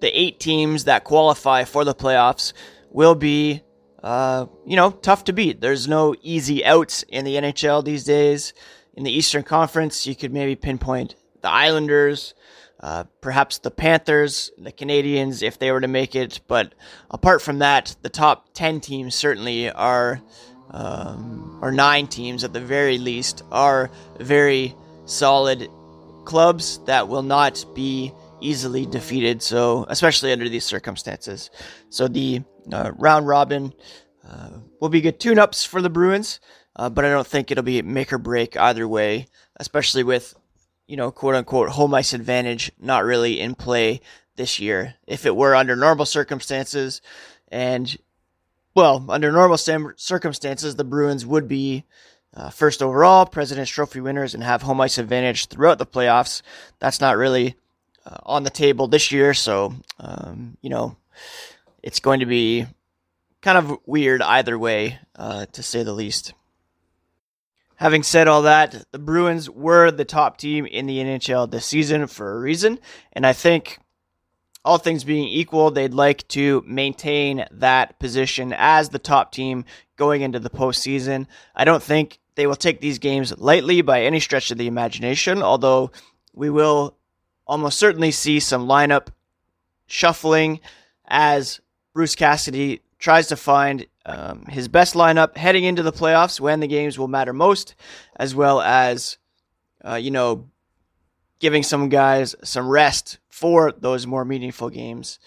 the 0.00 0.18
eight 0.18 0.40
teams 0.40 0.84
that 0.84 1.04
qualify 1.04 1.64
for 1.64 1.84
the 1.84 1.94
playoffs 1.94 2.52
will 2.90 3.14
be, 3.14 3.62
uh, 4.02 4.46
you 4.66 4.76
know, 4.76 4.90
tough 4.90 5.24
to 5.24 5.32
beat. 5.32 5.60
There's 5.60 5.88
no 5.88 6.14
easy 6.22 6.64
outs 6.64 7.02
in 7.04 7.24
the 7.24 7.36
NHL 7.36 7.84
these 7.84 8.04
days. 8.04 8.52
In 8.94 9.04
the 9.04 9.12
Eastern 9.12 9.42
Conference, 9.42 10.06
you 10.06 10.16
could 10.16 10.32
maybe 10.32 10.56
pinpoint 10.56 11.14
the 11.42 11.48
Islanders, 11.48 12.34
uh, 12.80 13.04
perhaps 13.20 13.58
the 13.58 13.70
Panthers, 13.70 14.50
the 14.58 14.72
Canadiens, 14.72 15.42
if 15.42 15.58
they 15.58 15.70
were 15.70 15.80
to 15.80 15.88
make 15.88 16.14
it. 16.14 16.40
But 16.48 16.74
apart 17.10 17.42
from 17.42 17.60
that, 17.60 17.96
the 18.02 18.08
top 18.08 18.52
10 18.54 18.80
teams 18.80 19.14
certainly 19.14 19.70
are, 19.70 20.20
um, 20.70 21.58
or 21.62 21.72
nine 21.72 22.06
teams 22.06 22.42
at 22.42 22.52
the 22.52 22.60
very 22.60 22.98
least, 22.98 23.42
are 23.50 23.90
very 24.18 24.74
solid 25.04 25.68
clubs 26.24 26.78
that 26.86 27.08
will 27.08 27.22
not 27.22 27.64
be 27.74 28.12
easily 28.40 28.86
defeated. 28.86 29.42
So, 29.42 29.86
especially 29.88 30.32
under 30.32 30.48
these 30.48 30.64
circumstances. 30.64 31.50
So, 31.88 32.08
the 32.08 32.42
uh, 32.72 32.92
round 32.96 33.26
robin 33.26 33.72
uh, 34.28 34.50
will 34.80 34.88
be 34.88 35.00
good 35.00 35.20
tune 35.20 35.38
ups 35.38 35.64
for 35.64 35.82
the 35.82 35.90
Bruins, 35.90 36.40
uh, 36.76 36.90
but 36.90 37.04
I 37.04 37.10
don't 37.10 37.26
think 37.26 37.50
it'll 37.50 37.64
be 37.64 37.82
make 37.82 38.12
or 38.12 38.18
break 38.18 38.56
either 38.56 38.86
way, 38.86 39.26
especially 39.56 40.04
with, 40.04 40.34
you 40.86 40.96
know, 40.96 41.10
quote 41.10 41.34
unquote 41.34 41.70
home 41.70 41.94
ice 41.94 42.12
advantage 42.12 42.70
not 42.78 43.04
really 43.04 43.40
in 43.40 43.54
play 43.54 44.00
this 44.36 44.58
year. 44.58 44.94
If 45.06 45.26
it 45.26 45.36
were 45.36 45.54
under 45.54 45.76
normal 45.76 46.06
circumstances, 46.06 47.00
and 47.48 47.96
well, 48.74 49.04
under 49.08 49.32
normal 49.32 49.58
circumstances, 49.58 50.76
the 50.76 50.84
Bruins 50.84 51.26
would 51.26 51.48
be 51.48 51.84
uh, 52.34 52.50
first 52.50 52.82
overall, 52.82 53.26
President's 53.26 53.70
Trophy 53.70 54.00
winners, 54.00 54.34
and 54.34 54.42
have 54.42 54.62
home 54.62 54.80
ice 54.80 54.98
advantage 54.98 55.46
throughout 55.46 55.78
the 55.78 55.86
playoffs. 55.86 56.42
That's 56.78 57.00
not 57.00 57.16
really 57.16 57.56
uh, 58.06 58.18
on 58.24 58.42
the 58.42 58.50
table 58.50 58.88
this 58.88 59.12
year. 59.12 59.34
So, 59.34 59.74
um, 59.98 60.56
you 60.60 60.70
know, 60.70 60.96
it's 61.82 62.00
going 62.00 62.20
to 62.20 62.26
be 62.26 62.66
kind 63.40 63.58
of 63.58 63.78
weird 63.86 64.22
either 64.22 64.58
way, 64.58 64.98
uh, 65.16 65.46
to 65.52 65.62
say 65.62 65.82
the 65.82 65.92
least. 65.92 66.34
Having 67.76 68.02
said 68.02 68.28
all 68.28 68.42
that, 68.42 68.84
the 68.92 68.98
Bruins 68.98 69.48
were 69.48 69.90
the 69.90 70.04
top 70.04 70.36
team 70.36 70.66
in 70.66 70.86
the 70.86 70.98
NHL 70.98 71.50
this 71.50 71.64
season 71.64 72.06
for 72.06 72.36
a 72.36 72.40
reason, 72.40 72.78
and 73.12 73.26
I 73.26 73.32
think 73.32 73.78
all 74.64 74.78
things 74.78 75.04
being 75.04 75.26
equal, 75.26 75.70
they'd 75.70 75.94
like 75.94 76.28
to 76.28 76.62
maintain 76.66 77.46
that 77.50 77.98
position 77.98 78.54
as 78.56 78.90
the 78.90 78.98
top 78.98 79.32
team 79.32 79.64
going 79.96 80.20
into 80.20 80.38
the 80.38 80.50
postseason. 80.50 81.26
I 81.54 81.64
don't 81.64 81.82
think 81.82 82.18
they 82.34 82.46
will 82.46 82.56
take 82.56 82.80
these 82.80 82.98
games 82.98 83.36
lightly 83.38 83.80
by 83.80 84.02
any 84.02 84.20
stretch 84.20 84.50
of 84.50 84.58
the 84.58 84.66
imagination, 84.66 85.42
although 85.42 85.90
we 86.34 86.50
will 86.50 86.96
almost 87.50 87.80
certainly 87.80 88.12
see 88.12 88.38
some 88.38 88.68
lineup 88.68 89.08
shuffling 89.88 90.60
as 91.08 91.60
Bruce 91.92 92.14
Cassidy 92.14 92.80
tries 93.00 93.26
to 93.26 93.36
find 93.36 93.86
um, 94.06 94.44
his 94.46 94.68
best 94.68 94.94
lineup 94.94 95.36
heading 95.36 95.64
into 95.64 95.82
the 95.82 95.92
playoffs 95.92 96.38
when 96.38 96.60
the 96.60 96.68
games 96.68 96.96
will 96.96 97.08
matter 97.08 97.32
most, 97.32 97.74
as 98.14 98.36
well 98.36 98.60
as, 98.60 99.18
uh, 99.84 99.96
you 99.96 100.12
know, 100.12 100.48
giving 101.40 101.64
some 101.64 101.88
guys 101.88 102.36
some 102.44 102.68
rest 102.68 103.18
for 103.28 103.72
those 103.72 104.06
more 104.06 104.24
meaningful 104.24 104.70
games. 104.70 105.18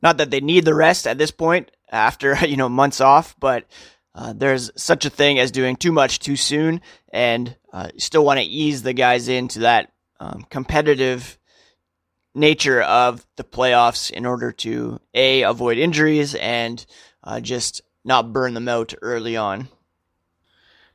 Not 0.00 0.16
that 0.16 0.30
they 0.30 0.40
need 0.40 0.64
the 0.64 0.74
rest 0.74 1.06
at 1.06 1.18
this 1.18 1.32
point 1.32 1.70
after, 1.92 2.34
you 2.46 2.56
know, 2.56 2.70
months 2.70 3.02
off, 3.02 3.36
but 3.38 3.66
uh, 4.14 4.32
there's 4.32 4.70
such 4.74 5.04
a 5.04 5.10
thing 5.10 5.38
as 5.38 5.50
doing 5.50 5.76
too 5.76 5.92
much 5.92 6.18
too 6.18 6.36
soon 6.36 6.80
and 7.12 7.56
uh, 7.74 7.90
still 7.98 8.24
want 8.24 8.40
to 8.40 8.46
ease 8.46 8.82
the 8.82 8.94
guys 8.94 9.28
into 9.28 9.58
that 9.58 9.92
um, 10.20 10.46
competitive 10.50 11.38
nature 12.34 12.82
of 12.82 13.26
the 13.36 13.44
playoffs 13.44 14.10
in 14.10 14.26
order 14.26 14.52
to 14.52 15.00
a 15.14 15.42
avoid 15.42 15.78
injuries 15.78 16.34
and 16.34 16.84
uh, 17.24 17.40
just 17.40 17.80
not 18.04 18.32
burn 18.32 18.54
them 18.54 18.68
out 18.68 18.94
early 19.02 19.36
on. 19.36 19.68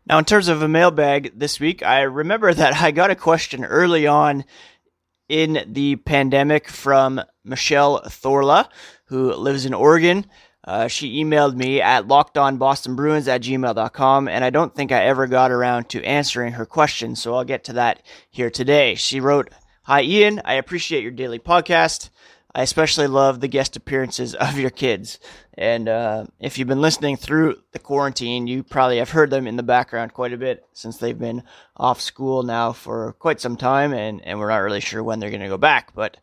Now, 0.06 0.18
in 0.18 0.26
terms 0.26 0.48
of 0.48 0.62
a 0.62 0.68
mailbag 0.68 1.38
this 1.38 1.60
week, 1.60 1.84
I 1.84 2.02
remember 2.02 2.54
that 2.54 2.82
I 2.82 2.92
got 2.92 3.12
a 3.12 3.16
question 3.16 3.66
early 3.66 4.08
on 4.08 4.46
in 5.30 5.64
the 5.68 5.96
pandemic 5.96 6.68
from 6.68 7.22
Michelle 7.44 8.02
Thorla, 8.02 8.70
who 9.06 9.34
lives 9.34 9.66
in 9.66 9.74
Oregon. 9.74 10.26
Uh, 10.64 10.88
she 10.88 11.24
emailed 11.24 11.56
me 11.56 11.82
at 11.82 12.08
lockedonbostonbruins 12.08 13.28
at 13.28 13.42
gmail.com, 13.42 14.28
and 14.28 14.44
I 14.44 14.50
don't 14.52 14.76
think 14.76 14.92
I 14.92 15.06
ever 15.06 15.26
got 15.26 15.52
around 15.52 15.90
to 15.90 16.04
answering 16.04 16.54
her 16.54 16.66
question, 16.66 17.16
so 17.16 17.34
I'll 17.34 17.44
get 17.44 17.64
to 17.66 17.74
that 17.74 18.04
here 18.30 18.52
today. 18.52 18.96
She 18.96 19.20
wrote, 19.20 19.50
Hi, 19.84 20.04
Ian. 20.04 20.42
I 20.46 20.54
appreciate 20.54 21.02
your 21.02 21.12
daily 21.12 21.40
podcast. 21.40 22.10
I 22.54 22.62
especially 22.62 23.08
love 23.08 23.40
the 23.40 23.48
guest 23.48 23.76
appearances 23.76 24.36
of 24.36 24.60
your 24.60 24.70
kids. 24.70 25.20
And 25.56 25.90
uh, 25.90 26.26
if 26.40 26.58
you've 26.58 26.68
been 26.68 26.82
listening 26.82 27.18
through 27.18 27.62
the 27.72 27.80
quarantine, 27.80 28.46
you 28.46 28.62
probably 28.64 28.98
have 28.98 29.10
heard 29.10 29.30
them 29.30 29.48
in 29.48 29.56
the 29.56 29.64
background 29.64 30.14
quite 30.14 30.34
a 30.34 30.38
bit 30.38 30.66
since 30.74 30.98
they've 30.98 31.18
been 31.18 31.44
off 31.76 32.02
school 32.02 32.44
now 32.44 32.74
for 32.74 33.14
quite 33.14 33.42
some 33.42 33.58
time, 33.58 33.94
and, 33.94 34.24
and 34.26 34.38
we're 34.38 34.50
not 34.50 34.58
really 34.58 34.82
sure 34.82 35.04
when 35.04 35.20
they're 35.20 35.30
going 35.30 35.42
to 35.42 35.48
go 35.48 35.58
back. 35.58 35.94
But 35.96 36.18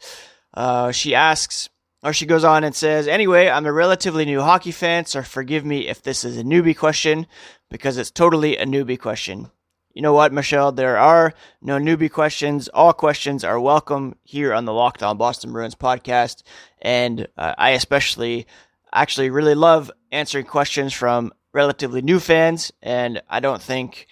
uh, 0.54 0.92
she 0.92 1.14
asks, 1.14 1.68
or 2.02 2.12
she 2.12 2.26
goes 2.26 2.45
on 2.45 2.64
and 2.64 2.75
says, 2.75 3.09
Anyway, 3.09 3.49
I'm 3.49 3.67
a 3.67 3.73
relatively 3.73 4.25
new 4.25 4.40
hockey 4.40 4.73
fan, 4.73 5.07
so 5.07 5.23
forgive 5.23 5.64
me 5.64 5.88
if 5.88 6.02
this 6.02 6.25
is 6.25 6.37
a 6.37 6.45
newbie 6.45 6.76
question, 6.76 7.26
because 7.71 7.99
it's 7.99 8.11
totally 8.11 8.57
a 8.57 8.67
newbie 8.67 8.99
question. 8.99 9.50
You 9.95 10.02
know 10.02 10.12
what, 10.12 10.33
Michelle? 10.33 10.71
There 10.71 10.97
are 10.97 11.35
no 11.61 11.76
newbie 11.78 12.11
questions. 12.11 12.69
All 12.69 12.93
questions 12.93 13.43
are 13.43 13.59
welcome 13.59 14.14
here 14.23 14.55
on 14.55 14.64
the 14.64 14.73
Locked 14.73 15.02
On 15.02 15.17
Boston 15.17 15.50
Bruins 15.50 15.75
podcast. 15.75 16.45
And 16.81 17.26
uh, 17.37 17.55
I 17.59 17.71
especially 17.71 18.47
actually 18.93 19.31
really 19.31 19.57
love 19.57 19.90
answering 20.12 20.45
questions 20.45 20.93
from 20.93 21.33
relatively 21.52 22.00
new 22.00 22.21
fans. 22.21 22.71
And 22.81 23.23
I 23.28 23.40
don't 23.40 23.61
think 23.61 24.07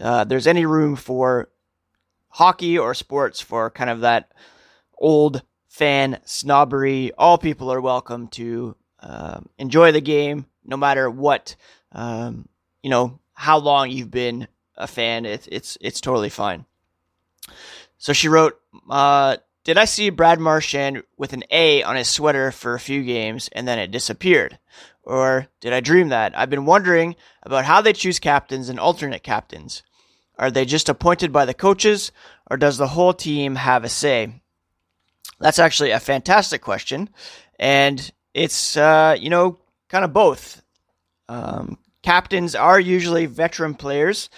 uh, 0.00 0.24
there's 0.24 0.48
any 0.48 0.66
room 0.66 0.96
for 0.96 1.48
hockey 2.30 2.76
or 2.76 2.94
sports 2.94 3.40
for 3.40 3.70
kind 3.70 3.90
of 3.90 4.00
that 4.00 4.32
old 4.98 5.42
fan 5.70 6.18
snobbery. 6.24 7.12
All 7.16 7.38
people 7.38 7.72
are 7.72 7.80
welcome 7.80 8.26
to 8.28 8.76
um, 8.98 9.48
enjoy 9.56 9.92
the 9.92 10.00
game, 10.02 10.44
no 10.64 10.76
matter 10.76 11.08
what, 11.08 11.56
um, 11.92 12.48
you 12.82 12.90
know, 12.90 13.20
how 13.32 13.58
long 13.58 13.90
you've 13.90 14.10
been 14.10 14.48
a 14.76 14.86
fan. 14.86 15.24
It's 15.24 15.46
it's 15.46 15.78
it's 15.80 16.00
totally 16.00 16.28
fine. 16.28 16.66
So 17.98 18.12
she 18.12 18.28
wrote, 18.28 18.60
uh, 18.90 19.38
"Did 19.64 19.78
I 19.78 19.84
see 19.84 20.10
Brad 20.10 20.40
Marchand 20.40 21.04
with 21.16 21.32
an 21.32 21.44
A 21.50 21.82
on 21.84 21.96
his 21.96 22.08
sweater 22.08 22.50
for 22.50 22.74
a 22.74 22.80
few 22.80 23.02
games 23.02 23.48
and 23.52 23.66
then 23.66 23.78
it 23.78 23.92
disappeared, 23.92 24.58
or 25.04 25.46
did 25.60 25.72
I 25.72 25.80
dream 25.80 26.08
that? 26.08 26.36
I've 26.36 26.50
been 26.50 26.66
wondering 26.66 27.14
about 27.44 27.64
how 27.64 27.80
they 27.80 27.92
choose 27.92 28.18
captains 28.18 28.68
and 28.68 28.80
alternate 28.80 29.22
captains. 29.22 29.82
Are 30.36 30.50
they 30.50 30.64
just 30.64 30.88
appointed 30.88 31.32
by 31.32 31.44
the 31.44 31.54
coaches, 31.54 32.10
or 32.50 32.56
does 32.56 32.76
the 32.76 32.88
whole 32.88 33.14
team 33.14 33.54
have 33.54 33.84
a 33.84 33.88
say?" 33.88 34.39
That's 35.40 35.58
actually 35.58 35.90
a 35.90 36.00
fantastic 36.00 36.60
question, 36.60 37.08
and 37.58 38.10
it's 38.34 38.76
uh, 38.76 39.16
you 39.18 39.30
know 39.30 39.58
kind 39.88 40.04
of 40.04 40.12
both. 40.12 40.62
Um, 41.28 41.78
captains 42.02 42.54
are 42.54 42.78
usually 42.78 43.26
veteran 43.26 43.74
players 43.74 44.30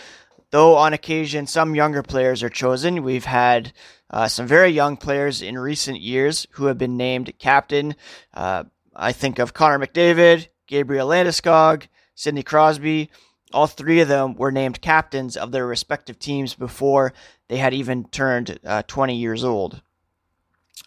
though 0.52 0.76
on 0.76 0.92
occasion 0.92 1.49
some 1.49 1.75
younger 1.75 2.02
players 2.02 2.44
are 2.44 2.49
chosen. 2.49 3.02
We've 3.02 3.25
had 3.25 3.73
uh, 4.09 4.28
some 4.28 4.47
very 4.47 4.68
young 4.68 4.97
players 4.97 5.42
in 5.42 5.59
recent 5.59 6.00
years 6.00 6.47
who 6.52 6.66
have 6.66 6.78
been 6.78 6.97
named 6.97 7.32
captain. 7.38 7.97
Uh, 8.32 8.64
I 8.94 9.11
think 9.12 9.40
of 9.40 9.54
Connor 9.54 9.85
McDavid, 9.85 10.47
Gabriel 10.68 11.09
Landeskog, 11.09 11.88
Sidney 12.14 12.44
Crosby. 12.44 13.11
All 13.52 13.66
three 13.66 14.00
of 14.00 14.09
them 14.09 14.35
were 14.35 14.52
named 14.52 14.80
captains 14.80 15.37
of 15.37 15.50
their 15.50 15.66
respective 15.66 16.18
teams 16.18 16.54
before 16.54 17.12
they 17.49 17.56
had 17.56 17.75
even 17.75 18.04
turned 18.04 18.59
uh, 18.64 18.82
20 18.87 19.16
years 19.16 19.44
old. 19.44 19.82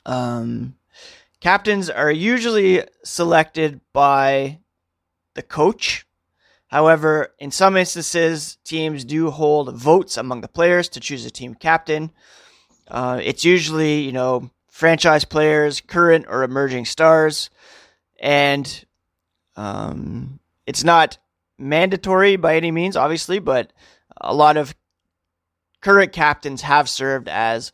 Um, 0.06 0.76
captains 1.40 1.90
are 1.90 2.12
usually 2.12 2.84
selected 3.04 3.82
by 3.94 4.60
the 5.34 5.42
coach 5.42 6.06
However, 6.76 7.34
in 7.40 7.52
some 7.52 7.78
instances, 7.78 8.58
teams 8.66 9.06
do 9.06 9.30
hold 9.30 9.76
votes 9.76 10.18
among 10.18 10.42
the 10.42 10.48
players 10.48 10.90
to 10.90 11.00
choose 11.00 11.26
a 11.26 11.32
team 11.32 11.56
captain. 11.56 12.12
Uh, 12.88 13.20
it's 13.24 13.46
usually, 13.46 14.02
you 14.02 14.12
know, 14.12 14.50
franchise 14.70 15.24
players, 15.26 15.80
current 15.80 16.26
or 16.28 16.44
emerging 16.44 16.84
stars, 16.84 17.50
and 18.20 18.86
um, 19.56 20.40
it's 20.66 20.84
not 20.84 21.18
mandatory 21.58 22.36
by 22.36 22.58
any 22.58 22.72
means, 22.72 22.98
obviously, 22.98 23.40
but 23.40 23.72
a 24.20 24.34
lot 24.34 24.58
of 24.58 24.76
current 25.82 26.12
captains 26.12 26.62
have 26.64 26.90
served 26.90 27.30
as 27.30 27.72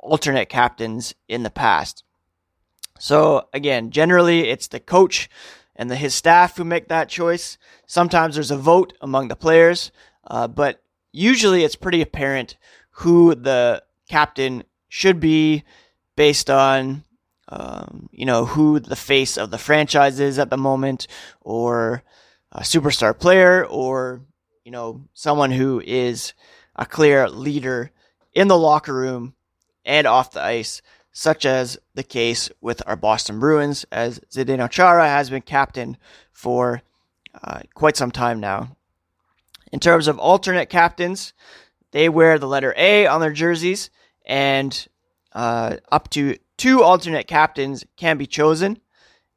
alternate 0.00 0.48
captains 0.48 1.14
in 1.28 1.42
the 1.42 1.50
past. 1.50 2.04
So 2.98 3.48
again, 3.52 3.90
generally 3.90 4.48
it's 4.48 4.68
the 4.68 4.80
coach 4.80 5.30
and 5.76 5.90
the, 5.90 5.96
his 5.96 6.14
staff 6.14 6.56
who 6.56 6.64
make 6.64 6.88
that 6.88 7.08
choice. 7.08 7.56
Sometimes 7.86 8.34
there's 8.34 8.50
a 8.50 8.56
vote 8.56 8.92
among 9.00 9.28
the 9.28 9.36
players, 9.36 9.92
uh, 10.26 10.48
but 10.48 10.82
usually 11.12 11.64
it's 11.64 11.76
pretty 11.76 12.02
apparent 12.02 12.56
who 12.90 13.34
the 13.34 13.82
captain 14.08 14.64
should 14.88 15.20
be 15.20 15.64
based 16.16 16.50
on, 16.50 17.04
um, 17.48 18.08
you 18.12 18.26
know, 18.26 18.44
who 18.44 18.80
the 18.80 18.96
face 18.96 19.38
of 19.38 19.50
the 19.50 19.58
franchise 19.58 20.20
is 20.20 20.38
at 20.38 20.50
the 20.50 20.58
moment, 20.58 21.06
or 21.40 22.02
a 22.52 22.60
superstar 22.60 23.18
player, 23.18 23.64
or, 23.64 24.20
you 24.64 24.72
know, 24.72 25.02
someone 25.14 25.50
who 25.50 25.80
is 25.86 26.34
a 26.76 26.84
clear 26.84 27.28
leader 27.28 27.90
in 28.34 28.48
the 28.48 28.58
locker 28.58 28.92
room 28.94 29.34
and 29.84 30.06
off 30.06 30.32
the 30.32 30.42
ice 30.42 30.82
such 31.12 31.44
as 31.44 31.78
the 31.94 32.02
case 32.02 32.50
with 32.60 32.82
our 32.86 32.96
Boston 32.96 33.40
Bruins, 33.40 33.84
as 33.90 34.20
Zdeno 34.30 34.70
Chara 34.70 35.08
has 35.08 35.30
been 35.30 35.42
captain 35.42 35.96
for 36.32 36.82
uh, 37.42 37.60
quite 37.74 37.96
some 37.96 38.10
time 38.10 38.40
now. 38.40 38.76
In 39.72 39.80
terms 39.80 40.08
of 40.08 40.18
alternate 40.18 40.68
captains, 40.68 41.32
they 41.92 42.08
wear 42.08 42.38
the 42.38 42.48
letter 42.48 42.74
A 42.76 43.06
on 43.06 43.20
their 43.20 43.32
jerseys, 43.32 43.90
and 44.24 44.86
uh, 45.32 45.76
up 45.90 46.08
to 46.10 46.36
two 46.56 46.82
alternate 46.82 47.26
captains 47.26 47.84
can 47.96 48.16
be 48.16 48.26
chosen, 48.26 48.80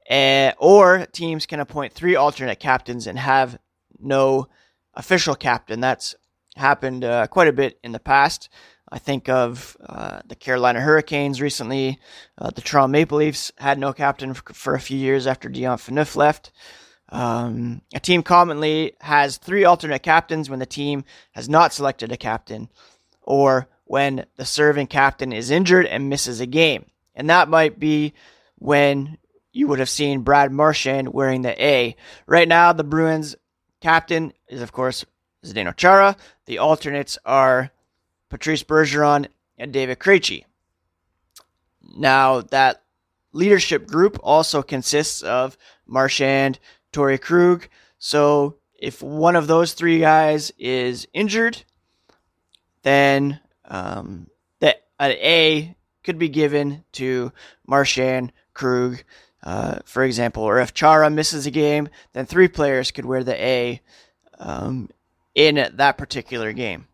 uh, 0.09 0.51
or 0.57 1.05
teams 1.11 1.45
can 1.45 1.59
appoint 1.59 1.93
three 1.93 2.15
alternate 2.15 2.59
captains 2.59 3.07
and 3.07 3.17
have 3.17 3.57
no 3.99 4.47
official 4.93 5.35
captain. 5.35 5.79
That's 5.79 6.15
happened 6.55 7.03
uh, 7.03 7.27
quite 7.27 7.47
a 7.47 7.53
bit 7.53 7.79
in 7.83 7.93
the 7.93 7.99
past. 7.99 8.49
I 8.93 8.99
think 8.99 9.27
of 9.27 9.75
uh, 9.83 10.21
the 10.27 10.35
Carolina 10.35 10.79
Hurricanes 10.79 11.41
recently. 11.41 11.99
Uh, 12.37 12.51
the 12.51 12.61
Toronto 12.61 12.91
Maple 12.91 13.17
Leafs 13.17 13.51
had 13.57 13.79
no 13.79 13.91
captain 13.91 14.35
for, 14.35 14.53
for 14.53 14.75
a 14.75 14.79
few 14.79 14.99
years 14.99 15.25
after 15.25 15.49
Dion 15.49 15.79
Phaneuf 15.79 16.15
left. 16.15 16.51
Um, 17.09 17.81
a 17.95 17.99
team 17.99 18.21
commonly 18.21 18.93
has 19.01 19.37
three 19.37 19.65
alternate 19.65 20.03
captains 20.03 20.47
when 20.47 20.59
the 20.59 20.67
team 20.67 21.05
has 21.31 21.49
not 21.49 21.73
selected 21.73 22.11
a 22.11 22.17
captain, 22.17 22.69
or 23.23 23.67
when 23.85 24.27
the 24.35 24.45
serving 24.45 24.87
captain 24.87 25.33
is 25.33 25.49
injured 25.49 25.87
and 25.87 26.07
misses 26.07 26.39
a 26.39 26.45
game. 26.45 26.85
And 27.15 27.31
that 27.31 27.49
might 27.49 27.79
be 27.79 28.13
when 28.59 29.17
you 29.51 29.67
would 29.69 29.79
have 29.79 29.89
seen 29.89 30.21
Brad 30.21 30.51
Marchand 30.51 31.11
wearing 31.11 31.41
the 31.41 31.59
A. 31.63 31.95
Right 32.27 32.47
now, 32.47 32.73
the 32.73 32.83
Bruins 32.83 33.35
captain 33.81 34.33
is, 34.47 34.61
of 34.61 34.71
course, 34.71 35.03
Zdeno 35.43 35.75
Chara. 35.75 36.15
The 36.45 36.59
alternates 36.59 37.17
are 37.25 37.71
Patrice 38.33 38.63
Bergeron, 38.63 39.27
and 39.59 39.71
David 39.71 39.99
Krejci. 39.99 40.45
Now, 41.95 42.41
that 42.41 42.81
leadership 43.31 43.85
group 43.85 44.17
also 44.23 44.63
consists 44.63 45.21
of 45.21 45.55
Marchand, 45.85 46.57
Torey 46.91 47.21
Krug. 47.21 47.67
So, 47.99 48.55
if 48.73 49.03
one 49.03 49.35
of 49.35 49.45
those 49.45 49.73
three 49.73 49.99
guys 49.99 50.51
is 50.57 51.07
injured, 51.13 51.63
then 52.81 53.39
um, 53.65 54.25
that 54.61 54.87
an 54.99 55.11
A 55.11 55.75
could 56.03 56.17
be 56.17 56.29
given 56.29 56.83
to 56.93 57.31
Marchand, 57.67 58.33
Krug, 58.55 59.03
uh, 59.43 59.77
for 59.85 60.03
example. 60.03 60.41
Or 60.41 60.57
if 60.57 60.73
Chara 60.73 61.11
misses 61.11 61.45
a 61.45 61.51
game, 61.51 61.87
then 62.13 62.25
three 62.25 62.47
players 62.47 62.89
could 62.89 63.05
wear 63.05 63.23
the 63.23 63.35
A 63.35 63.79
um, 64.39 64.89
in 65.35 65.69
that 65.75 65.99
particular 65.99 66.51
game. 66.51 66.87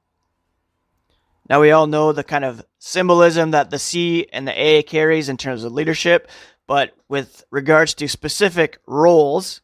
Now, 1.49 1.59
we 1.59 1.71
all 1.71 1.87
know 1.87 2.11
the 2.11 2.23
kind 2.23 2.45
of 2.45 2.63
symbolism 2.77 3.51
that 3.51 3.71
the 3.71 3.79
C 3.79 4.27
and 4.31 4.47
the 4.47 4.53
A 4.53 4.83
carries 4.83 5.29
in 5.29 5.37
terms 5.37 5.63
of 5.63 5.73
leadership, 5.73 6.29
but 6.67 6.95
with 7.07 7.43
regards 7.49 7.95
to 7.95 8.07
specific 8.07 8.77
roles, 8.85 9.61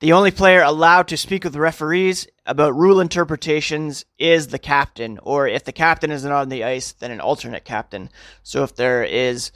the 0.00 0.12
only 0.12 0.30
player 0.30 0.62
allowed 0.62 1.08
to 1.08 1.16
speak 1.16 1.42
with 1.42 1.56
referees 1.56 2.28
about 2.46 2.76
rule 2.76 3.00
interpretations 3.00 4.04
is 4.16 4.46
the 4.46 4.58
captain, 4.58 5.18
or 5.24 5.48
if 5.48 5.64
the 5.64 5.72
captain 5.72 6.12
is 6.12 6.24
not 6.24 6.32
on 6.32 6.48
the 6.48 6.62
ice, 6.62 6.92
then 6.92 7.10
an 7.10 7.20
alternate 7.20 7.64
captain. 7.64 8.08
So 8.44 8.62
if 8.62 8.76
there 8.76 9.02
is 9.02 9.50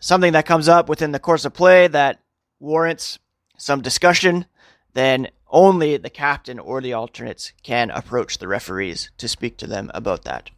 something 0.00 0.32
that 0.32 0.46
comes 0.46 0.68
up 0.68 0.88
within 0.88 1.12
the 1.12 1.18
course 1.18 1.44
of 1.44 1.52
play 1.52 1.88
that 1.88 2.20
warrants 2.58 3.18
some 3.58 3.82
discussion, 3.82 4.46
then 4.94 5.28
only 5.52 5.96
the 5.96 6.10
captain 6.10 6.58
or 6.58 6.80
the 6.80 6.94
alternates 6.94 7.52
can 7.62 7.90
approach 7.90 8.38
the 8.38 8.48
referees 8.48 9.10
to 9.18 9.28
speak 9.28 9.56
to 9.58 9.66
them 9.66 9.90
about 9.94 10.24
that. 10.24 10.50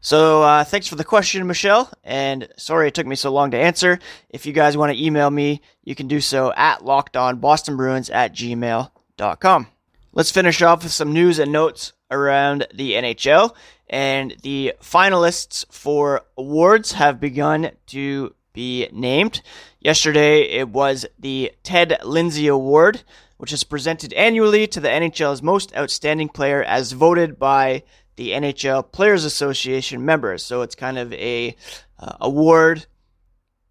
So 0.00 0.42
uh, 0.42 0.64
thanks 0.64 0.88
for 0.88 0.96
the 0.96 1.04
question, 1.04 1.46
Michelle. 1.46 1.88
And 2.02 2.48
sorry 2.56 2.88
it 2.88 2.94
took 2.94 3.06
me 3.06 3.14
so 3.14 3.30
long 3.30 3.52
to 3.52 3.58
answer. 3.58 4.00
If 4.28 4.46
you 4.46 4.52
guys 4.52 4.76
want 4.76 4.92
to 4.92 5.00
email 5.02 5.30
me, 5.30 5.62
you 5.84 5.94
can 5.94 6.08
do 6.08 6.20
so 6.20 6.52
at 6.56 6.80
lockedonbostonbruins 6.80 8.12
at 8.12 8.34
gmail.com. 8.34 9.66
Let's 10.12 10.30
finish 10.32 10.60
off 10.60 10.82
with 10.82 10.92
some 10.92 11.12
news 11.12 11.38
and 11.38 11.52
notes 11.52 11.92
around 12.10 12.66
the 12.74 12.92
NHL. 12.92 13.54
And 13.88 14.36
the 14.42 14.74
finalists 14.82 15.64
for 15.70 16.22
awards 16.36 16.92
have 16.92 17.20
begun 17.20 17.70
to 17.88 18.34
be 18.52 18.88
named. 18.92 19.42
Yesterday, 19.80 20.42
it 20.42 20.68
was 20.68 21.06
the 21.18 21.52
Ted 21.62 21.98
Lindsay 22.04 22.48
Award, 22.48 23.02
which 23.42 23.52
is 23.52 23.64
presented 23.64 24.12
annually 24.12 24.68
to 24.68 24.78
the 24.78 24.88
NHL's 24.88 25.42
most 25.42 25.76
outstanding 25.76 26.28
player 26.28 26.62
as 26.62 26.92
voted 26.92 27.40
by 27.40 27.82
the 28.14 28.30
NHL 28.30 28.92
Players 28.92 29.24
Association 29.24 30.04
members. 30.04 30.44
So 30.44 30.62
it's 30.62 30.76
kind 30.76 30.96
of 30.96 31.12
a 31.12 31.56
uh, 31.98 32.12
award 32.20 32.86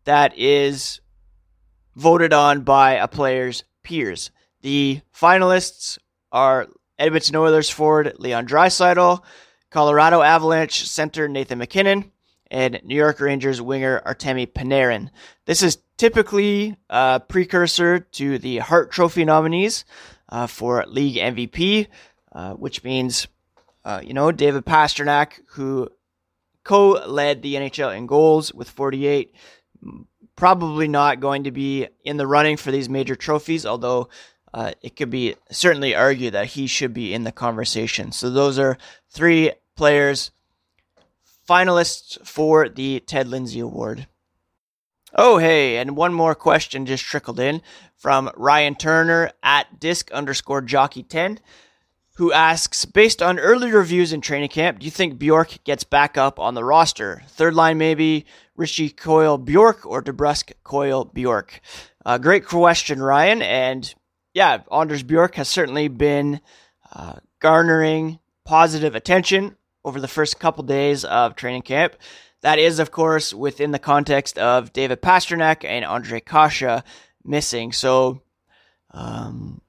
that 0.04 0.38
is 0.38 1.00
voted 1.96 2.34
on 2.34 2.64
by 2.64 2.96
a 2.96 3.08
player's 3.08 3.64
peers. 3.82 4.30
The 4.60 5.00
finalists 5.18 5.98
are 6.34 6.68
Edmonton 7.00 7.38
Oilers 7.38 7.70
forward 7.70 8.16
Leon 8.20 8.48
Draisaitl, 8.48 9.24
Colorado 9.70 10.22
Avalanche 10.22 10.86
center 10.86 11.30
Nathan 11.30 11.60
MacKinnon, 11.60 12.12
and 12.52 12.82
New 12.84 12.96
York 12.96 13.22
Rangers 13.22 13.62
winger 13.62 14.02
Artemi 14.06 14.52
Panarin. 14.52 15.12
This 15.46 15.64
is 15.64 15.78
typically 16.02 16.76
a 16.90 17.22
precursor 17.28 18.00
to 18.00 18.40
the 18.40 18.58
Hart 18.58 18.90
Trophy 18.90 19.24
nominees 19.24 19.86
uh, 20.30 20.48
for 20.48 20.84
league 20.88 21.18
MVP, 21.18 21.86
uh, 22.32 22.54
which 22.54 22.84
means 22.84 23.28
uh, 23.86 24.02
you 24.04 24.16
know, 24.16 24.32
David 24.32 24.66
Pastrnak, 24.66 25.34
who 25.50 25.90
co 26.64 26.90
led 27.06 27.44
the 27.44 27.54
NHL 27.54 27.96
in 27.96 28.08
goals 28.08 28.52
with 28.52 28.68
48, 28.68 29.36
probably 30.36 30.88
not 30.88 31.20
going 31.20 31.44
to 31.44 31.52
be 31.52 31.88
in 32.04 32.18
the 32.18 32.26
running 32.26 32.58
for 32.58 32.72
these 32.72 32.90
major 32.90 33.16
trophies, 33.16 33.64
although 33.64 34.10
uh, 34.56 34.72
it 34.82 34.96
could 34.96 35.12
be 35.12 35.36
certainly 35.52 35.94
argued 35.94 36.34
that 36.34 36.48
he 36.48 36.66
should 36.66 36.96
be 36.96 37.14
in 37.14 37.26
the 37.26 37.32
conversation. 37.32 38.12
So 38.12 38.32
those 38.32 38.58
are 38.58 38.76
three 39.12 39.52
players 39.76 40.32
finalists 41.48 42.18
for 42.26 42.70
the 42.70 43.02
Ted 43.02 43.28
Lindsay 43.28 43.60
Award. 43.60 44.08
Oh, 45.16 45.38
hey, 45.38 45.78
and 45.78 45.96
one 45.96 46.14
more 46.14 46.36
question 46.36 46.86
just 46.86 47.04
trickled 47.04 47.40
in 47.40 47.62
from 47.96 48.32
Ryan 48.36 48.76
Turner 48.76 49.32
at 49.44 49.80
disc 49.80 50.12
underscore 50.12 50.62
jockey 50.62 51.04
10 51.04 51.40
who 52.22 52.32
asks, 52.32 52.86
based 52.86 53.22
on 53.22 53.40
early 53.40 53.72
reviews 53.72 54.14
in 54.14 54.22
training 54.22 54.50
camp, 54.50 54.78
do 54.78 54.86
you 54.86 54.92
think 54.92 55.18
Bjork 55.18 55.64
gets 55.64 55.84
back 55.84 56.20
up 56.20 56.40
on 56.40 56.54
the 56.54 56.64
roster? 56.64 57.24
Third 57.30 57.56
line, 57.56 57.78
maybe 57.78 58.26
Ritchie 58.56 58.90
Coyle 58.90 59.40
Bjork 59.40 59.86
or 59.86 60.04
DeBrusk 60.04 60.52
Coyle 60.64 61.06
Bjork? 61.06 61.62
Uh, 62.06 62.18
great 62.18 62.46
question, 62.46 63.02
Ryan. 63.02 63.42
And 63.42 63.94
yeah, 64.36 64.60
Anders 64.72 65.04
Bjork 65.04 65.36
has 65.36 65.48
certainly 65.48 65.88
been 65.88 66.42
uh, 66.94 67.16
garnering 67.40 68.20
positive 68.46 68.94
attention 68.94 69.56
over 69.84 70.00
the 70.00 70.08
first 70.08 70.40
couple 70.40 70.64
days 70.64 71.04
of 71.04 71.36
training 71.36 71.64
camp. 71.64 71.96
That 72.42 72.60
is, 72.60 72.80
of 72.80 72.92
course, 72.92 73.34
within 73.34 73.72
the 73.72 73.80
context 73.80 74.38
of 74.38 74.74
David 74.74 75.02
Pastrnak 75.02 75.64
and 75.64 75.86
Ondrej 75.86 76.26
Kase 76.26 76.84
missing. 77.24 77.72
So, 77.72 78.22
um, 78.92 79.62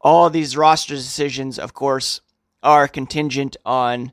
all 0.00 0.30
these 0.30 0.56
roster 0.56 0.94
decisions, 0.94 1.58
of 1.58 1.74
course, 1.74 2.20
are 2.62 2.86
contingent 2.86 3.56
on 3.64 4.12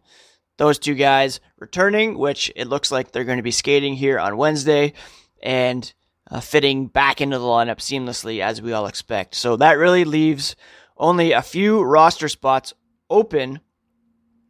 those 0.57 0.79
two 0.79 0.95
guys 0.95 1.39
returning, 1.57 2.17
which 2.17 2.51
it 2.55 2.67
looks 2.67 2.91
like 2.91 3.11
they're 3.11 3.23
going 3.23 3.37
to 3.37 3.43
be 3.43 3.51
skating 3.51 3.95
here 3.95 4.19
on 4.19 4.37
Wednesday 4.37 4.93
and 5.41 5.93
uh, 6.29 6.39
fitting 6.39 6.87
back 6.87 7.19
into 7.21 7.37
the 7.37 7.43
lineup 7.43 7.77
seamlessly 7.77 8.41
as 8.41 8.61
we 8.61 8.71
all 8.71 8.87
expect. 8.87 9.35
So 9.35 9.57
that 9.57 9.77
really 9.77 10.05
leaves 10.05 10.55
only 10.97 11.31
a 11.31 11.41
few 11.41 11.81
roster 11.81 12.29
spots 12.29 12.73
open 13.09 13.59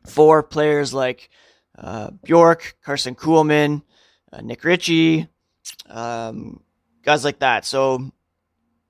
for 0.06 0.44
players 0.44 0.94
like 0.94 1.30
uh, 1.78 2.12
Bjork, 2.24 2.76
Karson 2.86 3.16
Kuhlman, 3.16 3.84
uh, 4.32 4.42
Nick 4.42 4.64
Ritchie, 4.64 5.28
um, 5.90 6.62
guys 7.04 7.24
like 7.24 7.40
that. 7.40 7.66
So 7.66 8.12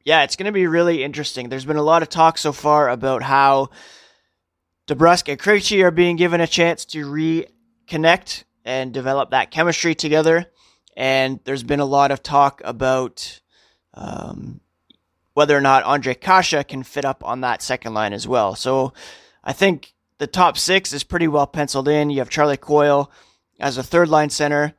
yeah, 0.04 0.24
it's 0.24 0.36
going 0.36 0.48
to 0.48 0.52
be 0.52 0.68
really 0.68 1.04
interesting. 1.04 1.50
There's 1.50 1.66
been 1.66 1.78
a 1.78 1.84
lot 1.84 2.02
of 2.02 2.10
talk 2.10 2.38
so 2.38 2.52
far 2.52 2.90
about 2.90 3.24
how 3.24 3.70
DeBrusk 4.88 5.30
and 5.30 5.40
Krejci 5.40 5.84
are 5.84 5.92
being 5.92 6.16
given 6.16 6.42
a 6.42 6.48
chance 6.48 6.86
to 6.86 7.06
reconnect 7.06 8.44
and 8.66 8.94
develop 8.94 9.32
that 9.32 9.52
chemistry 9.52 9.96
together. 9.96 10.46
And 10.98 11.40
there's 11.46 11.64
been 11.64 11.80
a 11.80 11.86
lot 11.86 12.12
of 12.12 12.22
talk 12.22 12.62
about 12.66 13.42
um, 13.94 14.60
whether 15.34 15.56
or 15.56 15.62
not 15.62 15.84
Ondrej 15.84 16.20
Kase 16.20 16.64
can 16.68 16.84
fit 16.84 17.06
up 17.06 17.24
on 17.24 17.42
that 17.42 17.62
second 17.62 17.94
line 17.94 18.14
as 18.14 18.28
well. 18.28 18.56
So 18.56 18.94
I 19.44 19.54
think 19.54 19.94
the 20.22 20.28
top 20.28 20.56
six 20.56 20.94
is 20.94 21.04
pretty 21.04 21.28
well 21.28 21.48
penciled 21.48 21.88
in. 21.88 22.12
You 22.12 22.20
have 22.20 22.30
Charlie 22.30 22.56
Coyle 22.56 23.12
as 23.60 23.80
a 23.80 23.84
third 23.84 24.08
line 24.08 24.30
center. 24.30 24.76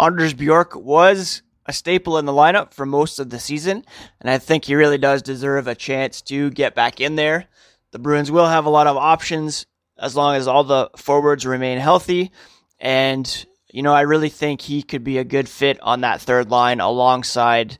Anders 0.00 0.32
Bjork 0.32 0.74
was 0.74 1.42
a 1.66 1.72
staple 1.74 2.16
in 2.16 2.24
the 2.24 2.32
lineup 2.32 2.72
for 2.72 2.86
most 2.86 3.18
of 3.18 3.28
the 3.28 3.38
season, 3.38 3.84
and 4.22 4.30
I 4.30 4.38
think 4.38 4.64
he 4.64 4.74
really 4.74 4.96
does 4.96 5.20
deserve 5.20 5.68
a 5.68 5.74
chance 5.74 6.22
to 6.22 6.48
get 6.48 6.74
back 6.74 6.98
in 6.98 7.14
there. 7.14 7.44
The 7.90 7.98
Bruins 7.98 8.30
will 8.30 8.46
have 8.46 8.64
a 8.64 8.70
lot 8.70 8.86
of 8.86 8.96
options 8.96 9.66
as 9.98 10.16
long 10.16 10.34
as 10.34 10.48
all 10.48 10.64
the 10.64 10.88
forwards 10.96 11.44
remain 11.44 11.78
healthy, 11.78 12.32
and 12.80 13.44
you 13.70 13.82
know 13.82 13.92
I 13.92 14.00
really 14.00 14.30
think 14.30 14.62
he 14.62 14.82
could 14.82 15.04
be 15.04 15.18
a 15.18 15.24
good 15.24 15.46
fit 15.46 15.78
on 15.82 16.00
that 16.00 16.22
third 16.22 16.50
line 16.50 16.80
alongside 16.80 17.76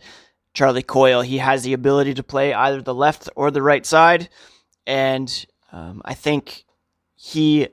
Charlie 0.52 0.82
Coyle. 0.82 1.22
He 1.22 1.38
has 1.38 1.62
the 1.62 1.72
ability 1.72 2.12
to 2.12 2.22
play 2.22 2.52
either 2.52 2.82
the 2.82 2.94
left 2.94 3.30
or 3.36 3.50
the 3.50 3.62
right 3.62 3.86
side, 3.86 4.28
and 4.86 5.46
um, 5.72 6.02
I 6.04 6.12
think 6.12 6.66
he 7.24 7.68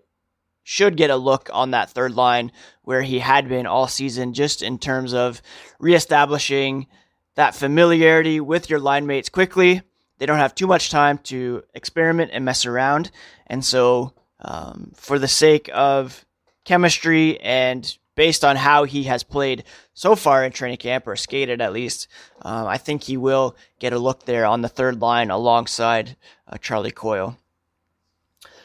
should 0.63 0.95
get 0.95 1.09
a 1.09 1.15
look 1.17 1.49
on 1.51 1.71
that 1.71 1.89
third 1.89 2.15
line 2.15 2.53
where 2.83 3.01
he 3.01 3.19
had 3.19 3.49
been 3.49 3.67
all 3.67 3.85
season, 3.85 4.33
just 4.33 4.63
in 4.63 4.79
terms 4.79 5.13
of 5.13 5.41
reestablishing 5.77 6.87
that 7.35 7.53
familiarity 7.53 8.39
with 8.39 8.69
your 8.69 8.79
line 8.79 9.05
mates 9.05 9.27
quickly. 9.27 9.81
They 10.19 10.25
don't 10.25 10.37
have 10.37 10.55
too 10.55 10.67
much 10.67 10.89
time 10.89 11.17
to 11.25 11.63
experiment 11.73 12.31
and 12.33 12.45
mess 12.45 12.65
around. 12.65 13.11
And 13.45 13.65
so, 13.65 14.13
um, 14.39 14.93
for 14.95 15.19
the 15.19 15.27
sake 15.27 15.69
of 15.73 16.25
chemistry 16.63 17.37
and 17.41 17.97
based 18.15 18.45
on 18.45 18.55
how 18.55 18.85
he 18.85 19.03
has 19.03 19.23
played 19.23 19.65
so 19.93 20.15
far 20.15 20.45
in 20.45 20.53
training 20.53 20.77
camp 20.77 21.07
or 21.07 21.17
skated 21.17 21.59
at 21.59 21.73
least, 21.73 22.07
um, 22.43 22.67
I 22.67 22.77
think 22.77 23.03
he 23.03 23.17
will 23.17 23.57
get 23.79 23.91
a 23.91 23.99
look 23.99 24.23
there 24.23 24.45
on 24.45 24.61
the 24.61 24.69
third 24.69 25.01
line 25.01 25.29
alongside 25.29 26.15
uh, 26.47 26.57
Charlie 26.57 26.91
Coyle. 26.91 27.35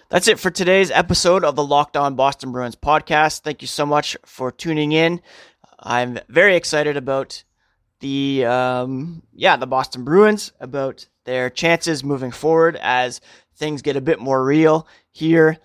That's 0.08 0.28
it 0.28 0.38
for 0.38 0.52
today's 0.52 0.92
episode 0.92 1.44
of 1.44 1.56
the 1.56 1.64
Locked 1.64 1.96
On 1.96 2.14
Boston 2.14 2.52
Bruins 2.52 2.76
podcast. 2.76 3.40
Thank 3.40 3.60
you 3.60 3.66
so 3.66 3.84
much 3.84 4.16
for 4.24 4.52
tuning 4.52 4.92
in. 4.92 5.20
I'm 5.80 6.20
very 6.28 6.54
excited 6.54 6.96
about 6.96 7.42
the 7.98 8.44
um, 8.44 9.24
yeah 9.32 9.56
the 9.56 9.66
Boston 9.66 10.04
Bruins 10.04 10.52
about 10.60 11.08
their 11.24 11.50
chances 11.50 12.04
moving 12.04 12.30
forward 12.30 12.78
as 12.80 13.20
things 13.56 13.82
get 13.82 13.96
a 13.96 14.00
bit 14.00 14.20
more 14.20 14.44
real 14.44 14.86
here 15.10 15.58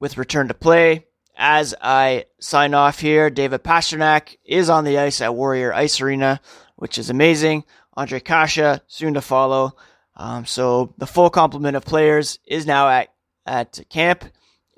with 0.00 0.18
return 0.18 0.48
to 0.48 0.54
play. 0.54 1.06
As 1.34 1.74
I 1.80 2.26
sign 2.38 2.74
off 2.74 3.00
here, 3.00 3.30
David 3.30 3.64
Pastrnak 3.64 4.36
is 4.44 4.68
on 4.68 4.84
the 4.84 4.98
ice 4.98 5.22
at 5.22 5.34
Warrior 5.34 5.72
Ice 5.72 5.98
Arena, 6.02 6.42
which 6.74 6.98
is 6.98 7.08
amazing. 7.08 7.64
Andre 7.94 8.20
Kase 8.20 8.80
soon 8.86 9.14
to 9.14 9.22
follow. 9.22 9.76
Um, 10.14 10.44
so 10.44 10.92
the 10.98 11.06
full 11.06 11.30
complement 11.30 11.74
of 11.74 11.86
players 11.86 12.38
is 12.46 12.66
now 12.66 12.90
at 12.90 13.08
at 13.46 13.80
camp. 13.88 14.24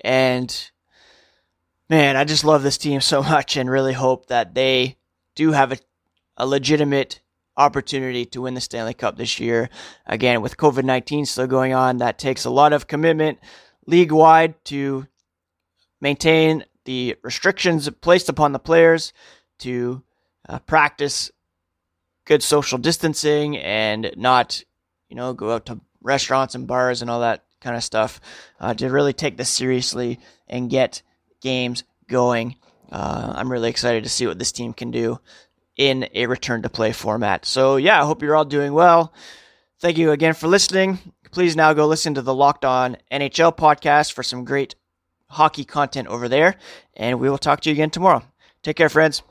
And 0.01 0.71
man, 1.89 2.15
I 2.15 2.23
just 2.23 2.43
love 2.43 2.63
this 2.63 2.77
team 2.77 3.01
so 3.01 3.21
much 3.23 3.57
and 3.57 3.69
really 3.69 3.93
hope 3.93 4.27
that 4.27 4.53
they 4.53 4.97
do 5.35 5.51
have 5.51 5.71
a, 5.71 5.77
a 6.37 6.45
legitimate 6.45 7.21
opportunity 7.57 8.25
to 8.25 8.41
win 8.41 8.53
the 8.53 8.61
Stanley 8.61 8.93
Cup 8.93 9.17
this 9.17 9.39
year. 9.39 9.69
Again, 10.05 10.41
with 10.41 10.57
COVID 10.57 10.83
19 10.83 11.25
still 11.25 11.47
going 11.47 11.73
on, 11.73 11.97
that 11.97 12.17
takes 12.17 12.45
a 12.45 12.49
lot 12.49 12.73
of 12.73 12.87
commitment 12.87 13.39
league 13.85 14.11
wide 14.11 14.53
to 14.65 15.07
maintain 15.99 16.63
the 16.85 17.15
restrictions 17.23 17.89
placed 18.01 18.29
upon 18.29 18.53
the 18.53 18.59
players 18.59 19.13
to 19.59 20.01
uh, 20.47 20.59
practice 20.59 21.31
good 22.25 22.41
social 22.41 22.77
distancing 22.77 23.57
and 23.57 24.11
not, 24.15 24.63
you 25.09 25.15
know, 25.15 25.33
go 25.33 25.53
out 25.53 25.65
to 25.65 25.79
restaurants 26.01 26.55
and 26.55 26.67
bars 26.67 27.01
and 27.01 27.11
all 27.11 27.19
that 27.19 27.43
kind 27.61 27.75
of 27.75 27.83
stuff 27.83 28.19
uh, 28.59 28.73
to 28.73 28.89
really 28.89 29.13
take 29.13 29.37
this 29.37 29.49
seriously 29.49 30.19
and 30.47 30.69
get 30.69 31.01
games 31.41 31.83
going. 32.07 32.55
Uh, 32.91 33.33
I'm 33.35 33.51
really 33.51 33.69
excited 33.69 34.03
to 34.03 34.09
see 34.09 34.27
what 34.27 34.39
this 34.39 34.51
team 34.51 34.73
can 34.73 34.91
do 34.91 35.19
in 35.77 36.09
a 36.13 36.25
return 36.25 36.63
to 36.63 36.69
play 36.69 36.91
format. 36.91 37.45
So, 37.45 37.77
yeah, 37.77 38.01
I 38.01 38.05
hope 38.05 38.21
you're 38.21 38.35
all 38.35 38.45
doing 38.45 38.73
well. 38.73 39.13
Thank 39.79 39.97
you 39.97 40.11
again 40.11 40.33
for 40.33 40.47
listening. 40.47 40.99
Please 41.31 41.55
now 41.55 41.73
go 41.73 41.87
listen 41.87 42.15
to 42.15 42.21
the 42.21 42.33
Locked 42.33 42.65
On 42.65 42.97
NHL 43.11 43.55
podcast 43.55 44.11
for 44.11 44.23
some 44.23 44.43
great 44.43 44.75
hockey 45.27 45.63
content 45.63 46.07
over 46.07 46.27
there. 46.27 46.55
And 46.95 47.19
we 47.19 47.29
will 47.29 47.37
talk 47.37 47.61
to 47.61 47.69
you 47.69 47.73
again 47.73 47.91
tomorrow. 47.91 48.23
Take 48.61 48.75
care, 48.75 48.89
friends. 48.89 49.21